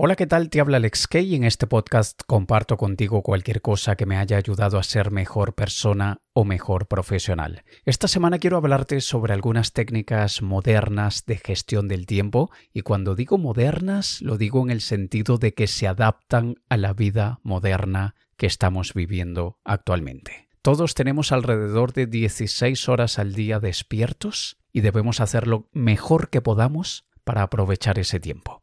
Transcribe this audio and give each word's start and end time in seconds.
Hola, 0.00 0.14
¿qué 0.14 0.28
tal? 0.28 0.48
Te 0.48 0.60
habla 0.60 0.76
Alex 0.76 1.08
Kay 1.08 1.32
y 1.32 1.34
en 1.34 1.42
este 1.42 1.66
podcast 1.66 2.20
comparto 2.24 2.76
contigo 2.76 3.24
cualquier 3.24 3.60
cosa 3.60 3.96
que 3.96 4.06
me 4.06 4.16
haya 4.16 4.36
ayudado 4.36 4.78
a 4.78 4.84
ser 4.84 5.10
mejor 5.10 5.56
persona 5.56 6.22
o 6.34 6.44
mejor 6.44 6.86
profesional. 6.86 7.64
Esta 7.84 8.06
semana 8.06 8.38
quiero 8.38 8.58
hablarte 8.58 9.00
sobre 9.00 9.32
algunas 9.32 9.72
técnicas 9.72 10.40
modernas 10.40 11.24
de 11.26 11.38
gestión 11.38 11.88
del 11.88 12.06
tiempo 12.06 12.52
y 12.72 12.82
cuando 12.82 13.16
digo 13.16 13.38
modernas 13.38 14.22
lo 14.22 14.38
digo 14.38 14.62
en 14.62 14.70
el 14.70 14.82
sentido 14.82 15.36
de 15.36 15.52
que 15.52 15.66
se 15.66 15.88
adaptan 15.88 16.62
a 16.68 16.76
la 16.76 16.92
vida 16.92 17.40
moderna 17.42 18.14
que 18.36 18.46
estamos 18.46 18.94
viviendo 18.94 19.58
actualmente. 19.64 20.48
Todos 20.62 20.94
tenemos 20.94 21.32
alrededor 21.32 21.92
de 21.92 22.06
16 22.06 22.88
horas 22.88 23.18
al 23.18 23.34
día 23.34 23.58
despiertos 23.58 24.58
y 24.72 24.80
debemos 24.80 25.18
hacerlo 25.18 25.68
mejor 25.72 26.30
que 26.30 26.40
podamos 26.40 27.04
para 27.24 27.42
aprovechar 27.42 27.98
ese 27.98 28.20
tiempo. 28.20 28.62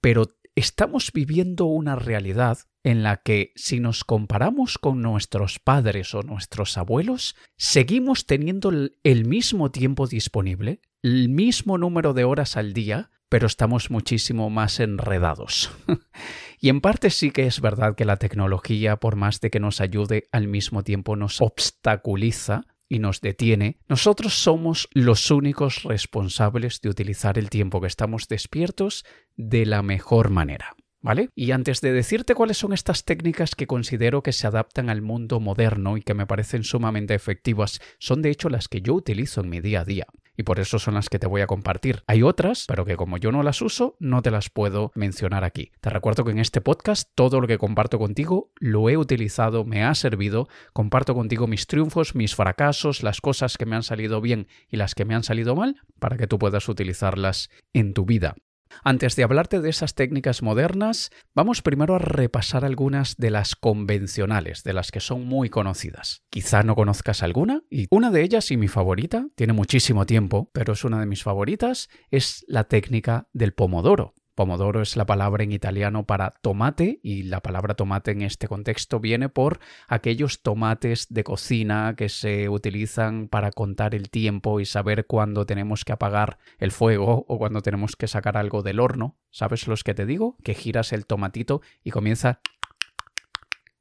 Pero 0.00 0.26
estamos 0.58 1.12
viviendo 1.12 1.66
una 1.66 1.96
realidad 1.96 2.58
en 2.82 3.02
la 3.02 3.18
que 3.18 3.52
si 3.54 3.80
nos 3.80 4.04
comparamos 4.04 4.78
con 4.78 5.02
nuestros 5.02 5.58
padres 5.58 6.14
o 6.14 6.22
nuestros 6.22 6.76
abuelos, 6.78 7.36
seguimos 7.56 8.26
teniendo 8.26 8.72
el 9.02 9.24
mismo 9.26 9.70
tiempo 9.70 10.06
disponible, 10.06 10.80
el 11.02 11.28
mismo 11.28 11.78
número 11.78 12.12
de 12.14 12.24
horas 12.24 12.56
al 12.56 12.72
día, 12.72 13.10
pero 13.28 13.46
estamos 13.46 13.90
muchísimo 13.90 14.50
más 14.50 14.80
enredados. 14.80 15.70
y 16.60 16.70
en 16.70 16.80
parte 16.80 17.10
sí 17.10 17.30
que 17.30 17.46
es 17.46 17.60
verdad 17.60 17.94
que 17.94 18.04
la 18.04 18.16
tecnología, 18.16 18.96
por 18.96 19.16
más 19.16 19.40
de 19.40 19.50
que 19.50 19.60
nos 19.60 19.80
ayude, 19.80 20.28
al 20.32 20.48
mismo 20.48 20.82
tiempo 20.82 21.14
nos 21.14 21.40
obstaculiza 21.40 22.66
y 22.88 22.98
nos 22.98 23.20
detiene, 23.20 23.78
nosotros 23.88 24.34
somos 24.34 24.88
los 24.92 25.30
únicos 25.30 25.82
responsables 25.82 26.80
de 26.80 26.88
utilizar 26.88 27.38
el 27.38 27.50
tiempo 27.50 27.80
que 27.80 27.86
estamos 27.86 28.28
despiertos 28.28 29.04
de 29.36 29.66
la 29.66 29.82
mejor 29.82 30.30
manera. 30.30 30.74
¿Vale? 31.00 31.28
Y 31.36 31.52
antes 31.52 31.80
de 31.80 31.92
decirte 31.92 32.34
cuáles 32.34 32.58
son 32.58 32.72
estas 32.72 33.04
técnicas 33.04 33.54
que 33.54 33.68
considero 33.68 34.24
que 34.24 34.32
se 34.32 34.48
adaptan 34.48 34.90
al 34.90 35.00
mundo 35.00 35.38
moderno 35.38 35.96
y 35.96 36.02
que 36.02 36.12
me 36.12 36.26
parecen 36.26 36.64
sumamente 36.64 37.14
efectivas, 37.14 37.80
son 38.00 38.20
de 38.20 38.30
hecho 38.30 38.48
las 38.48 38.66
que 38.66 38.80
yo 38.80 38.94
utilizo 38.94 39.40
en 39.40 39.48
mi 39.48 39.60
día 39.60 39.82
a 39.82 39.84
día 39.84 40.06
y 40.38 40.44
por 40.44 40.60
eso 40.60 40.78
son 40.78 40.94
las 40.94 41.10
que 41.10 41.18
te 41.18 41.26
voy 41.26 41.42
a 41.42 41.46
compartir. 41.48 42.04
Hay 42.06 42.22
otras, 42.22 42.64
pero 42.68 42.84
que 42.84 42.96
como 42.96 43.18
yo 43.18 43.32
no 43.32 43.42
las 43.42 43.60
uso, 43.60 43.96
no 43.98 44.22
te 44.22 44.30
las 44.30 44.48
puedo 44.48 44.92
mencionar 44.94 45.42
aquí. 45.42 45.72
Te 45.80 45.90
recuerdo 45.90 46.24
que 46.24 46.30
en 46.30 46.38
este 46.38 46.60
podcast 46.60 47.10
todo 47.16 47.40
lo 47.40 47.48
que 47.48 47.58
comparto 47.58 47.98
contigo 47.98 48.52
lo 48.60 48.88
he 48.88 48.96
utilizado, 48.96 49.64
me 49.64 49.82
ha 49.82 49.94
servido, 49.96 50.48
comparto 50.72 51.14
contigo 51.14 51.48
mis 51.48 51.66
triunfos, 51.66 52.14
mis 52.14 52.36
fracasos, 52.36 53.02
las 53.02 53.20
cosas 53.20 53.58
que 53.58 53.66
me 53.66 53.74
han 53.74 53.82
salido 53.82 54.20
bien 54.20 54.46
y 54.68 54.76
las 54.76 54.94
que 54.94 55.04
me 55.04 55.16
han 55.16 55.24
salido 55.24 55.56
mal, 55.56 55.82
para 55.98 56.16
que 56.16 56.28
tú 56.28 56.38
puedas 56.38 56.68
utilizarlas 56.68 57.50
en 57.72 57.92
tu 57.92 58.06
vida. 58.06 58.36
Antes 58.84 59.16
de 59.16 59.24
hablarte 59.24 59.60
de 59.60 59.70
esas 59.70 59.94
técnicas 59.94 60.42
modernas, 60.42 61.10
vamos 61.34 61.62
primero 61.62 61.94
a 61.94 61.98
repasar 61.98 62.64
algunas 62.64 63.16
de 63.16 63.30
las 63.30 63.56
convencionales, 63.56 64.62
de 64.62 64.72
las 64.72 64.90
que 64.90 65.00
son 65.00 65.26
muy 65.26 65.50
conocidas. 65.50 66.22
Quizá 66.30 66.62
no 66.62 66.74
conozcas 66.74 67.22
alguna, 67.22 67.62
y 67.70 67.86
una 67.90 68.10
de 68.10 68.22
ellas 68.22 68.50
y 68.50 68.56
mi 68.56 68.68
favorita, 68.68 69.26
tiene 69.34 69.52
muchísimo 69.52 70.06
tiempo, 70.06 70.50
pero 70.52 70.72
es 70.72 70.84
una 70.84 71.00
de 71.00 71.06
mis 71.06 71.22
favoritas, 71.22 71.88
es 72.10 72.44
la 72.48 72.64
técnica 72.64 73.28
del 73.32 73.52
pomodoro. 73.52 74.14
Pomodoro 74.38 74.82
es 74.82 74.96
la 74.96 75.04
palabra 75.04 75.42
en 75.42 75.50
italiano 75.50 76.06
para 76.06 76.30
tomate 76.30 77.00
y 77.02 77.24
la 77.24 77.40
palabra 77.40 77.74
tomate 77.74 78.12
en 78.12 78.22
este 78.22 78.46
contexto 78.46 79.00
viene 79.00 79.28
por 79.28 79.58
aquellos 79.88 80.42
tomates 80.42 81.08
de 81.10 81.24
cocina 81.24 81.94
que 81.96 82.08
se 82.08 82.48
utilizan 82.48 83.26
para 83.26 83.50
contar 83.50 83.96
el 83.96 84.10
tiempo 84.10 84.60
y 84.60 84.64
saber 84.64 85.08
cuándo 85.08 85.44
tenemos 85.44 85.84
que 85.84 85.90
apagar 85.90 86.38
el 86.60 86.70
fuego 86.70 87.24
o 87.26 87.36
cuándo 87.36 87.62
tenemos 87.62 87.96
que 87.96 88.06
sacar 88.06 88.36
algo 88.36 88.62
del 88.62 88.78
horno. 88.78 89.16
¿Sabes 89.32 89.66
los 89.66 89.82
que 89.82 89.94
te 89.94 90.06
digo? 90.06 90.36
Que 90.44 90.54
giras 90.54 90.92
el 90.92 91.04
tomatito 91.04 91.60
y 91.82 91.90
comienza 91.90 92.38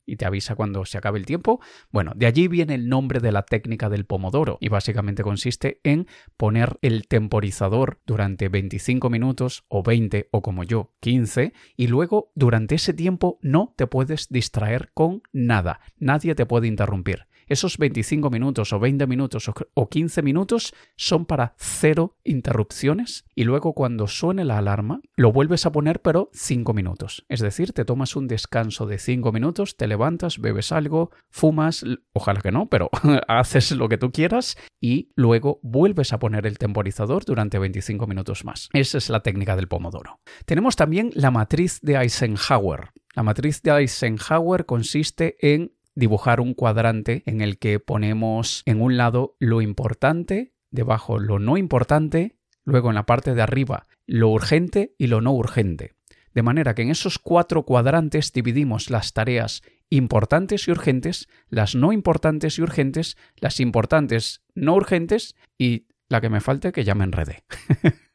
y 0.08 0.16
te 0.16 0.26
avisa 0.26 0.56
cuando 0.56 0.86
se 0.86 0.98
acabe 0.98 1.20
el 1.20 1.28
tiempo. 1.28 1.60
Bueno, 1.92 2.14
de 2.16 2.26
allí 2.26 2.48
viene 2.48 2.74
el 2.74 2.90
nombre 2.90 3.20
de 3.20 3.32
la 3.32 3.44
técnica 3.44 3.90
del 3.90 4.06
pomodoro 4.06 4.58
y 4.60 4.70
básicamente 4.70 5.22
consiste 5.22 5.80
en 5.84 6.08
poner 6.38 6.80
el 6.82 7.08
temporizador 7.08 8.00
durante 8.08 8.50
25 8.50 9.10
minutos 9.12 9.66
o 9.68 9.84
20 9.84 10.30
o 10.32 10.42
como 10.42 10.64
yo 10.64 10.94
15 11.02 11.54
y 11.76 11.88
luego 11.88 12.32
durante 12.34 12.76
ese 12.76 12.94
tiempo 12.94 13.38
no 13.42 13.74
te 13.76 13.86
puedes 13.86 14.30
distraer 14.30 14.90
con 14.94 15.22
nada, 15.34 15.82
nadie 16.00 16.34
te 16.34 16.46
puede 16.46 16.68
interrumpir. 16.68 17.28
Esos 17.48 17.78
25 17.78 18.30
minutos 18.30 18.74
o 18.74 18.80
20 18.80 19.08
minutos 19.08 19.50
o 19.74 19.90
15 19.90 20.22
minutos 20.22 20.74
son 20.96 21.26
para 21.26 21.56
cero 21.58 22.18
interrupciones 22.24 23.26
y 23.36 23.46
luego 23.46 23.74
cuando 23.74 24.08
suene 24.08 24.44
la 24.44 24.58
alarma 24.58 25.02
lo 25.16 25.32
vuelves 25.32 25.66
a 25.66 25.72
poner 25.72 26.02
pero 26.02 26.30
5 26.34 26.74
minutos. 26.74 27.26
Es 27.30 27.40
decir, 27.40 27.72
te 27.72 27.86
tomas 27.86 28.16
un 28.16 28.28
descanso 28.28 28.86
de 28.86 28.98
5 28.98 29.32
minutos, 29.32 29.78
te 29.78 29.88
levantas, 29.88 30.40
bebes 30.40 30.72
algo, 30.72 31.12
fumas, 31.30 31.86
ojalá 32.14 32.42
que 32.42 32.52
no, 32.52 32.68
pero 32.68 32.90
haces 33.28 33.72
lo 33.72 33.88
que 33.88 33.98
tú 33.98 34.12
quieras 34.12 34.58
y 34.82 35.12
luego 35.16 35.60
vuelves 35.64 36.14
a 36.14 36.20
poner 36.20 36.46
el 36.46 36.58
temporizador 36.58 37.24
durante 37.26 37.60
25 37.60 38.08
minutos 38.08 38.44
más. 38.44 38.70
Esa 38.74 38.98
es 38.98 39.10
la 39.10 39.22
técnica 39.22 39.56
del 39.56 39.68
pomodoro. 39.68 40.20
Tenemos 40.46 40.76
también 40.76 41.12
la 41.14 41.32
matriz 41.32 41.80
de 41.82 41.96
Eisenhower. 41.96 42.92
La 43.16 43.24
matriz 43.24 43.62
de 43.64 43.72
Eisenhower 43.72 44.66
consiste 44.66 45.38
en 45.42 45.72
dibujar 45.98 46.40
un 46.40 46.54
cuadrante 46.54 47.24
en 47.26 47.42
el 47.42 47.58
que 47.58 47.80
ponemos 47.80 48.62
en 48.66 48.82
un 48.82 48.98
lado 48.98 49.36
lo 49.40 49.62
importante, 49.62 50.54
debajo 50.70 51.18
lo 51.18 51.40
no 51.40 51.58
importante, 51.58 52.38
luego 52.66 52.90
en 52.90 52.96
la 52.96 53.08
parte 53.08 53.34
de 53.34 53.42
arriba 53.42 53.88
lo 54.06 54.30
urgente 54.30 54.94
y 55.00 55.08
lo 55.08 55.22
no 55.22 55.34
urgente. 55.34 55.96
De 56.36 56.44
manera 56.44 56.76
que 56.76 56.84
en 56.84 56.92
esos 56.92 57.18
cuatro 57.18 57.64
cuadrantes 57.64 58.32
dividimos 58.32 58.92
las 58.92 59.14
tareas 59.14 59.64
importantes 59.90 60.68
y 60.68 60.72
urgentes, 60.72 61.28
las 61.50 61.74
no 61.74 61.92
importantes 61.92 62.60
y 62.60 62.62
urgentes, 62.62 63.18
las 63.38 63.60
importantes 63.60 64.44
no 64.54 64.76
urgentes 64.76 65.36
y 65.58 65.88
la 66.10 66.22
que 66.22 66.30
me 66.30 66.42
falte 66.42 66.72
que 66.72 66.84
ya 66.84 66.94
me 66.94 67.06
enredé. 67.06 67.44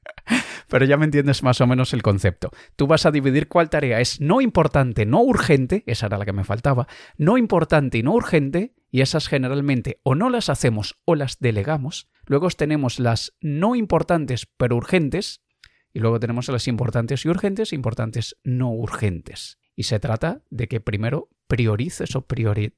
pero 0.73 0.87
ya 0.87 0.97
me 0.97 1.05
entiendes 1.05 1.43
más 1.43 1.61
o 1.61 1.67
menos 1.67 1.93
el 1.93 2.01
concepto. 2.01 2.51
Tú 2.77 2.87
vas 2.87 3.05
a 3.05 3.11
dividir 3.11 3.47
cuál 3.47 3.69
tarea 3.69 4.01
es 4.01 4.23
no 4.23 4.41
importante, 4.41 5.05
no 5.05 5.21
urgente, 5.21 5.85
esa 5.87 6.07
era 6.07 6.17
la 6.17 6.25
que 6.25 6.33
me 6.33 6.45
faltaba, 6.45 6.89
no 7.19 7.37
importante 7.37 7.99
y 7.99 8.03
no 8.03 8.15
urgente, 8.15 8.75
y 8.91 9.03
esas 9.03 9.29
generalmente 9.29 10.01
o 10.03 10.15
no 10.15 10.31
las 10.31 10.49
hacemos 10.49 10.99
o 11.05 11.15
las 11.15 11.39
delegamos. 11.41 12.09
Luego 12.25 12.49
tenemos 12.49 13.01
las 13.01 13.37
no 13.43 13.75
importantes 13.75 14.47
pero 14.57 14.77
urgentes, 14.77 15.43
y 15.93 16.01
luego 16.01 16.19
tenemos 16.19 16.49
las 16.49 16.67
importantes 16.67 17.27
y 17.27 17.29
urgentes, 17.29 17.75
importantes 17.75 18.39
no 18.43 18.71
urgentes. 18.71 19.59
Y 19.75 19.85
se 19.85 20.01
trata 20.01 20.43
de 20.51 20.69
que 20.69 20.81
primero 20.81 21.29
priorices 21.47 22.17
o 22.17 22.23
priori, 22.23 22.73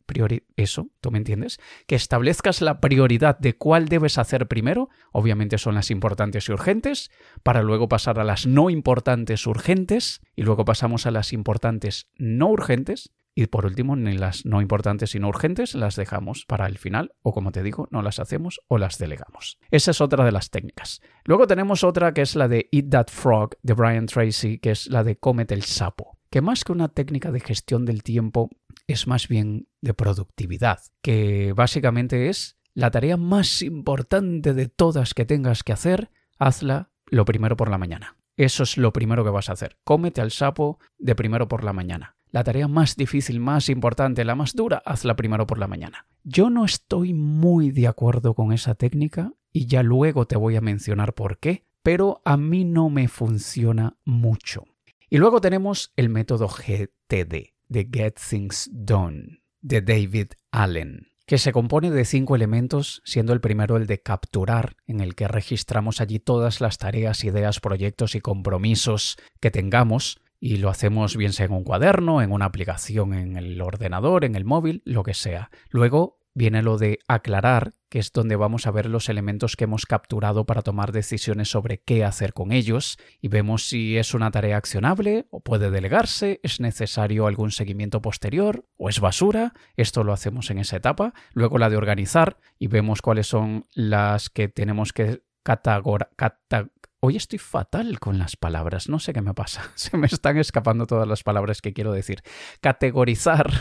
eso, 0.56 0.88
¿tú 1.00 1.10
me 1.12 1.18
entiendes? 1.18 1.60
Que 1.86 1.94
establezcas 1.94 2.60
la 2.60 2.80
prioridad 2.80 3.38
de 3.38 3.56
cuál 3.56 3.88
debes 3.88 4.18
hacer 4.18 4.48
primero, 4.48 4.88
obviamente 5.12 5.58
son 5.58 5.76
las 5.76 5.92
importantes 5.92 6.48
y 6.48 6.52
urgentes, 6.52 7.10
para 7.42 7.62
luego 7.62 7.88
pasar 7.88 8.18
a 8.18 8.24
las 8.24 8.46
no 8.46 8.70
importantes 8.70 9.46
urgentes 9.46 10.22
y 10.34 10.42
luego 10.42 10.64
pasamos 10.64 11.06
a 11.06 11.12
las 11.12 11.32
importantes 11.32 12.08
no 12.16 12.48
urgentes 12.48 13.12
y 13.36 13.46
por 13.46 13.66
último, 13.66 13.96
ni 13.96 14.16
las 14.16 14.46
no 14.46 14.60
importantes 14.60 15.14
y 15.14 15.18
no 15.18 15.28
urgentes 15.28 15.74
las 15.74 15.96
dejamos 15.96 16.44
para 16.46 16.66
el 16.66 16.78
final, 16.78 17.12
o 17.22 17.32
como 17.32 17.50
te 17.50 17.64
digo, 17.64 17.88
no 17.90 18.00
las 18.00 18.20
hacemos 18.20 18.60
o 18.68 18.78
las 18.78 18.98
delegamos. 18.98 19.58
Esa 19.70 19.90
es 19.90 20.00
otra 20.00 20.24
de 20.24 20.30
las 20.30 20.50
técnicas. 20.50 21.00
Luego 21.24 21.48
tenemos 21.48 21.82
otra 21.82 22.14
que 22.14 22.22
es 22.22 22.36
la 22.36 22.46
de 22.46 22.68
Eat 22.70 22.90
That 22.90 23.06
Frog 23.08 23.56
de 23.62 23.74
Brian 23.74 24.06
Tracy, 24.06 24.58
que 24.58 24.70
es 24.70 24.86
la 24.86 25.02
de 25.02 25.16
cómete 25.16 25.54
el 25.54 25.64
sapo, 25.64 26.13
que 26.34 26.40
más 26.40 26.64
que 26.64 26.72
una 26.72 26.88
técnica 26.88 27.30
de 27.30 27.38
gestión 27.38 27.84
del 27.84 28.02
tiempo 28.02 28.50
es 28.88 29.06
más 29.06 29.28
bien 29.28 29.68
de 29.80 29.94
productividad, 29.94 30.80
que 31.00 31.52
básicamente 31.52 32.28
es 32.28 32.58
la 32.74 32.90
tarea 32.90 33.16
más 33.16 33.62
importante 33.62 34.52
de 34.52 34.66
todas 34.66 35.14
que 35.14 35.26
tengas 35.26 35.62
que 35.62 35.72
hacer, 35.72 36.10
hazla 36.40 36.90
lo 37.06 37.24
primero 37.24 37.56
por 37.56 37.70
la 37.70 37.78
mañana. 37.78 38.16
Eso 38.36 38.64
es 38.64 38.76
lo 38.78 38.92
primero 38.92 39.22
que 39.22 39.30
vas 39.30 39.48
a 39.48 39.52
hacer. 39.52 39.78
Cómete 39.84 40.22
al 40.22 40.32
sapo 40.32 40.80
de 40.98 41.14
primero 41.14 41.46
por 41.46 41.62
la 41.62 41.72
mañana. 41.72 42.16
La 42.32 42.42
tarea 42.42 42.66
más 42.66 42.96
difícil, 42.96 43.38
más 43.38 43.68
importante, 43.68 44.24
la 44.24 44.34
más 44.34 44.56
dura, 44.56 44.82
hazla 44.84 45.14
primero 45.14 45.46
por 45.46 45.58
la 45.58 45.68
mañana. 45.68 46.08
Yo 46.24 46.50
no 46.50 46.64
estoy 46.64 47.14
muy 47.14 47.70
de 47.70 47.86
acuerdo 47.86 48.34
con 48.34 48.52
esa 48.52 48.74
técnica 48.74 49.32
y 49.52 49.66
ya 49.66 49.84
luego 49.84 50.26
te 50.26 50.36
voy 50.36 50.56
a 50.56 50.60
mencionar 50.60 51.14
por 51.14 51.38
qué, 51.38 51.64
pero 51.84 52.22
a 52.24 52.36
mí 52.36 52.64
no 52.64 52.90
me 52.90 53.06
funciona 53.06 53.98
mucho. 54.04 54.64
Y 55.10 55.18
luego 55.18 55.40
tenemos 55.40 55.92
el 55.96 56.08
método 56.08 56.48
GTD, 56.48 57.54
de 57.68 57.88
Get 57.92 58.14
Things 58.28 58.70
Done, 58.72 59.42
de 59.60 59.82
David 59.82 60.32
Allen, 60.50 61.08
que 61.26 61.38
se 61.38 61.52
compone 61.52 61.90
de 61.90 62.04
cinco 62.04 62.36
elementos, 62.36 63.02
siendo 63.04 63.32
el 63.32 63.40
primero 63.40 63.76
el 63.76 63.86
de 63.86 64.00
capturar, 64.00 64.76
en 64.86 65.00
el 65.00 65.14
que 65.14 65.28
registramos 65.28 66.00
allí 66.00 66.18
todas 66.18 66.60
las 66.60 66.78
tareas, 66.78 67.24
ideas, 67.24 67.60
proyectos 67.60 68.14
y 68.14 68.20
compromisos 68.20 69.16
que 69.40 69.50
tengamos, 69.50 70.20
y 70.40 70.58
lo 70.58 70.68
hacemos 70.68 71.16
bien 71.16 71.32
sea 71.32 71.46
en 71.46 71.52
un 71.52 71.64
cuaderno, 71.64 72.20
en 72.20 72.30
una 72.30 72.44
aplicación 72.44 73.14
en 73.14 73.36
el 73.36 73.60
ordenador, 73.62 74.24
en 74.24 74.34
el 74.34 74.44
móvil, 74.44 74.82
lo 74.84 75.02
que 75.02 75.14
sea. 75.14 75.50
Luego 75.70 76.18
viene 76.34 76.62
lo 76.62 76.78
de 76.78 76.98
aclarar, 77.08 77.72
que 77.88 78.00
es 78.00 78.12
donde 78.12 78.36
vamos 78.36 78.66
a 78.66 78.72
ver 78.72 78.86
los 78.86 79.08
elementos 79.08 79.56
que 79.56 79.64
hemos 79.64 79.86
capturado 79.86 80.44
para 80.44 80.62
tomar 80.62 80.92
decisiones 80.92 81.48
sobre 81.48 81.78
qué 81.78 82.04
hacer 82.04 82.32
con 82.32 82.52
ellos 82.52 82.98
y 83.20 83.28
vemos 83.28 83.68
si 83.68 83.96
es 83.96 84.14
una 84.14 84.30
tarea 84.30 84.56
accionable 84.56 85.26
o 85.30 85.40
puede 85.40 85.70
delegarse, 85.70 86.40
es 86.42 86.60
necesario 86.60 87.26
algún 87.26 87.52
seguimiento 87.52 88.02
posterior 88.02 88.66
o 88.76 88.88
es 88.88 89.00
basura. 89.00 89.54
Esto 89.76 90.02
lo 90.02 90.12
hacemos 90.12 90.50
en 90.50 90.58
esa 90.58 90.76
etapa. 90.76 91.14
Luego 91.32 91.58
la 91.58 91.70
de 91.70 91.76
organizar 91.76 92.38
y 92.58 92.66
vemos 92.66 93.00
cuáles 93.00 93.28
son 93.28 93.64
las 93.74 94.28
que 94.28 94.48
tenemos 94.48 94.92
que 94.92 95.22
categorizar. 95.44 96.70
Hoy 97.06 97.16
estoy 97.16 97.38
fatal 97.38 98.00
con 98.00 98.18
las 98.18 98.34
palabras, 98.34 98.88
no 98.88 98.98
sé 98.98 99.12
qué 99.12 99.20
me 99.20 99.34
pasa, 99.34 99.70
se 99.74 99.98
me 99.98 100.06
están 100.06 100.38
escapando 100.38 100.86
todas 100.86 101.06
las 101.06 101.22
palabras 101.22 101.60
que 101.60 101.74
quiero 101.74 101.92
decir. 101.92 102.22
Categorizar 102.62 103.52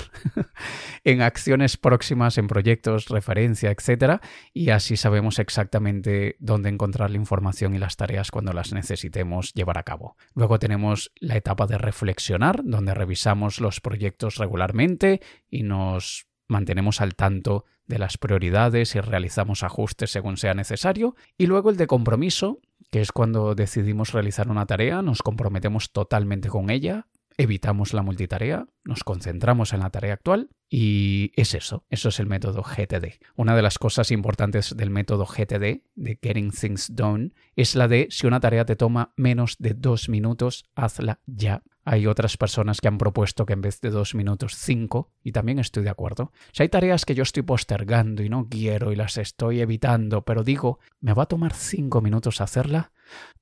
en 1.03 1.21
acciones 1.21 1.75
próximas, 1.75 2.37
en 2.37 2.47
proyectos, 2.47 3.09
referencia, 3.09 3.69
etc. 3.69 4.21
Y 4.53 4.69
así 4.69 4.95
sabemos 4.95 5.39
exactamente 5.39 6.37
dónde 6.39 6.69
encontrar 6.69 7.11
la 7.11 7.17
información 7.17 7.75
y 7.75 7.79
las 7.79 7.97
tareas 7.97 8.31
cuando 8.31 8.53
las 8.53 8.71
necesitemos 8.71 9.53
llevar 9.53 9.77
a 9.77 9.83
cabo. 9.83 10.15
Luego 10.35 10.57
tenemos 10.57 11.11
la 11.19 11.35
etapa 11.35 11.67
de 11.67 11.77
reflexionar, 11.77 12.61
donde 12.63 12.93
revisamos 12.93 13.59
los 13.59 13.81
proyectos 13.81 14.37
regularmente 14.37 15.19
y 15.49 15.63
nos 15.63 16.27
mantenemos 16.47 17.01
al 17.01 17.15
tanto 17.15 17.65
de 17.87 17.99
las 17.99 18.17
prioridades 18.17 18.95
y 18.95 19.01
realizamos 19.01 19.63
ajustes 19.63 20.11
según 20.11 20.37
sea 20.37 20.53
necesario. 20.53 21.15
Y 21.37 21.47
luego 21.47 21.69
el 21.69 21.77
de 21.77 21.87
compromiso, 21.87 22.59
que 22.93 23.01
es 23.01 23.11
cuando 23.11 23.55
decidimos 23.55 24.11
realizar 24.11 24.49
una 24.49 24.67
tarea, 24.67 25.01
nos 25.01 25.23
comprometemos 25.23 25.91
totalmente 25.91 26.47
con 26.47 26.69
ella, 26.69 27.07
evitamos 27.37 27.93
la 27.93 28.01
multitarea, 28.01 28.65
nos 28.83 29.03
concentramos 29.03 29.73
en 29.73 29.79
la 29.79 29.89
tarea 29.89 30.13
actual 30.13 30.49
y 30.69 31.31
es 31.35 31.53
eso, 31.53 31.85
eso 31.89 32.09
es 32.09 32.19
el 32.19 32.27
método 32.27 32.63
GTD. 32.63 33.19
Una 33.35 33.55
de 33.55 33.61
las 33.61 33.77
cosas 33.77 34.11
importantes 34.11 34.75
del 34.75 34.89
método 34.89 35.25
GTD, 35.25 35.83
de 35.95 36.19
Getting 36.21 36.51
Things 36.51 36.95
Done, 36.95 37.31
es 37.55 37.75
la 37.75 37.87
de 37.87 38.07
si 38.09 38.27
una 38.27 38.39
tarea 38.39 38.65
te 38.65 38.75
toma 38.75 39.13
menos 39.15 39.55
de 39.59 39.73
dos 39.73 40.09
minutos, 40.09 40.65
hazla 40.75 41.19
ya. 41.25 41.63
Hay 41.85 42.07
otras 42.07 42.37
personas 42.37 42.79
que 42.79 42.87
han 42.87 42.97
propuesto 42.97 43.45
que 43.45 43.53
en 43.53 43.61
vez 43.61 43.81
de 43.81 43.89
dos 43.89 44.15
minutos, 44.15 44.55
cinco, 44.55 45.11
y 45.21 45.33
también 45.33 45.59
estoy 45.59 45.83
de 45.83 45.89
acuerdo. 45.89 46.31
Si 46.53 46.63
hay 46.63 46.69
tareas 46.69 47.05
que 47.05 47.13
yo 47.13 47.23
estoy 47.23 47.43
postergando 47.43 48.23
y 48.23 48.29
no 48.29 48.47
quiero 48.49 48.91
y 48.91 48.95
las 48.95 49.17
estoy 49.17 49.59
evitando, 49.59 50.23
pero 50.23 50.43
digo, 50.43 50.79
¿me 51.01 51.13
va 51.13 51.23
a 51.23 51.27
tomar 51.27 51.53
cinco 51.53 52.01
minutos 52.01 52.39
hacerla? 52.39 52.93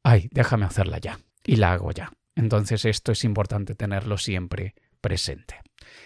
Ay, 0.03 0.27
déjame 0.31 0.65
hacerla 0.65 0.97
ya. 0.97 1.19
Y 1.45 1.57
la 1.57 1.73
hago 1.73 1.91
ya. 1.91 2.11
Entonces 2.35 2.85
esto 2.85 3.11
es 3.11 3.23
importante 3.23 3.75
tenerlo 3.75 4.17
siempre 4.17 4.75
presente. 5.01 5.55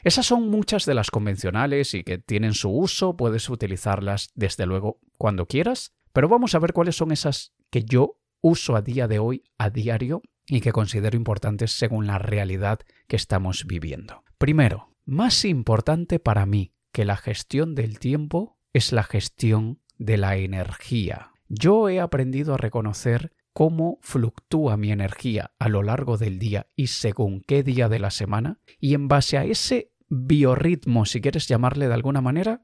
Esas 0.03 0.25
son 0.25 0.49
muchas 0.49 0.85
de 0.85 0.93
las 0.93 1.11
convencionales 1.11 1.93
y 1.93 2.03
que 2.03 2.17
tienen 2.17 2.53
su 2.53 2.69
uso, 2.69 3.17
puedes 3.17 3.49
utilizarlas 3.49 4.29
desde 4.35 4.65
luego 4.65 4.99
cuando 5.17 5.47
quieras, 5.47 5.93
pero 6.13 6.29
vamos 6.29 6.55
a 6.55 6.59
ver 6.59 6.73
cuáles 6.73 6.95
son 6.95 7.11
esas 7.11 7.53
que 7.69 7.83
yo 7.83 8.19
uso 8.41 8.75
a 8.75 8.81
día 8.81 9.07
de 9.07 9.19
hoy, 9.19 9.43
a 9.57 9.69
diario, 9.69 10.21
y 10.47 10.61
que 10.61 10.71
considero 10.71 11.17
importantes 11.17 11.71
según 11.71 12.07
la 12.07 12.19
realidad 12.19 12.79
que 13.07 13.15
estamos 13.15 13.65
viviendo. 13.65 14.23
Primero, 14.37 14.91
más 15.05 15.43
importante 15.45 16.19
para 16.19 16.45
mí 16.45 16.73
que 16.91 17.05
la 17.05 17.17
gestión 17.17 17.75
del 17.75 17.99
tiempo 17.99 18.57
es 18.73 18.91
la 18.91 19.03
gestión 19.03 19.79
de 19.97 20.17
la 20.17 20.37
energía. 20.37 21.31
Yo 21.47 21.89
he 21.89 21.99
aprendido 21.99 22.53
a 22.53 22.57
reconocer 22.57 23.31
cómo 23.55 23.99
fluctúa 24.01 24.75
mi 24.75 24.91
energía 24.91 25.51
a 25.59 25.69
lo 25.69 25.81
largo 25.81 26.17
del 26.17 26.39
día 26.39 26.67
y 26.75 26.87
según 26.87 27.39
qué 27.39 27.63
día 27.63 27.87
de 27.87 27.99
la 27.99 28.11
semana, 28.11 28.59
y 28.81 28.95
en 28.95 29.07
base 29.07 29.37
a 29.37 29.45
ese 29.45 29.93
biorritmo, 30.09 31.05
si 31.05 31.21
quieres 31.21 31.47
llamarle 31.47 31.87
de 31.87 31.93
alguna 31.93 32.19
manera, 32.19 32.61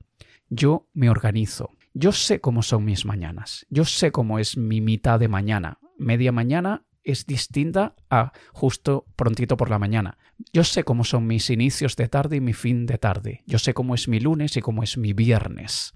yo 0.50 0.90
me 0.94 1.10
organizo. 1.10 1.70
Yo 1.94 2.12
sé 2.12 2.42
cómo 2.42 2.62
son 2.62 2.84
mis 2.84 3.06
mañanas, 3.06 3.66
yo 3.70 3.86
sé 3.86 4.12
cómo 4.12 4.38
es 4.38 4.58
mi 4.58 4.82
mitad 4.82 5.18
de 5.18 5.30
mañana. 5.30 5.80
Media 5.98 6.34
mañana 6.34 6.84
es 7.06 7.26
distinta 7.26 7.96
a 8.10 8.34
justo 8.52 9.06
prontito 9.16 9.56
por 9.56 9.70
la 9.70 9.80
mañana. 9.80 10.18
Yo 10.52 10.66
sé 10.66 10.84
cómo 10.84 11.06
son 11.06 11.26
mis 11.26 11.50
inicios 11.50 11.96
de 11.96 12.10
tarde 12.10 12.36
y 12.36 12.42
mi 12.42 12.52
fin 12.52 12.86
de 12.86 12.98
tarde. 12.98 13.44
Yo 13.48 13.60
sé 13.60 13.74
cómo 13.74 13.96
es 13.96 14.10
mi 14.10 14.20
lunes 14.20 14.58
y 14.58 14.62
cómo 14.62 14.84
es 14.84 14.98
mi 14.98 15.14
viernes. 15.14 15.94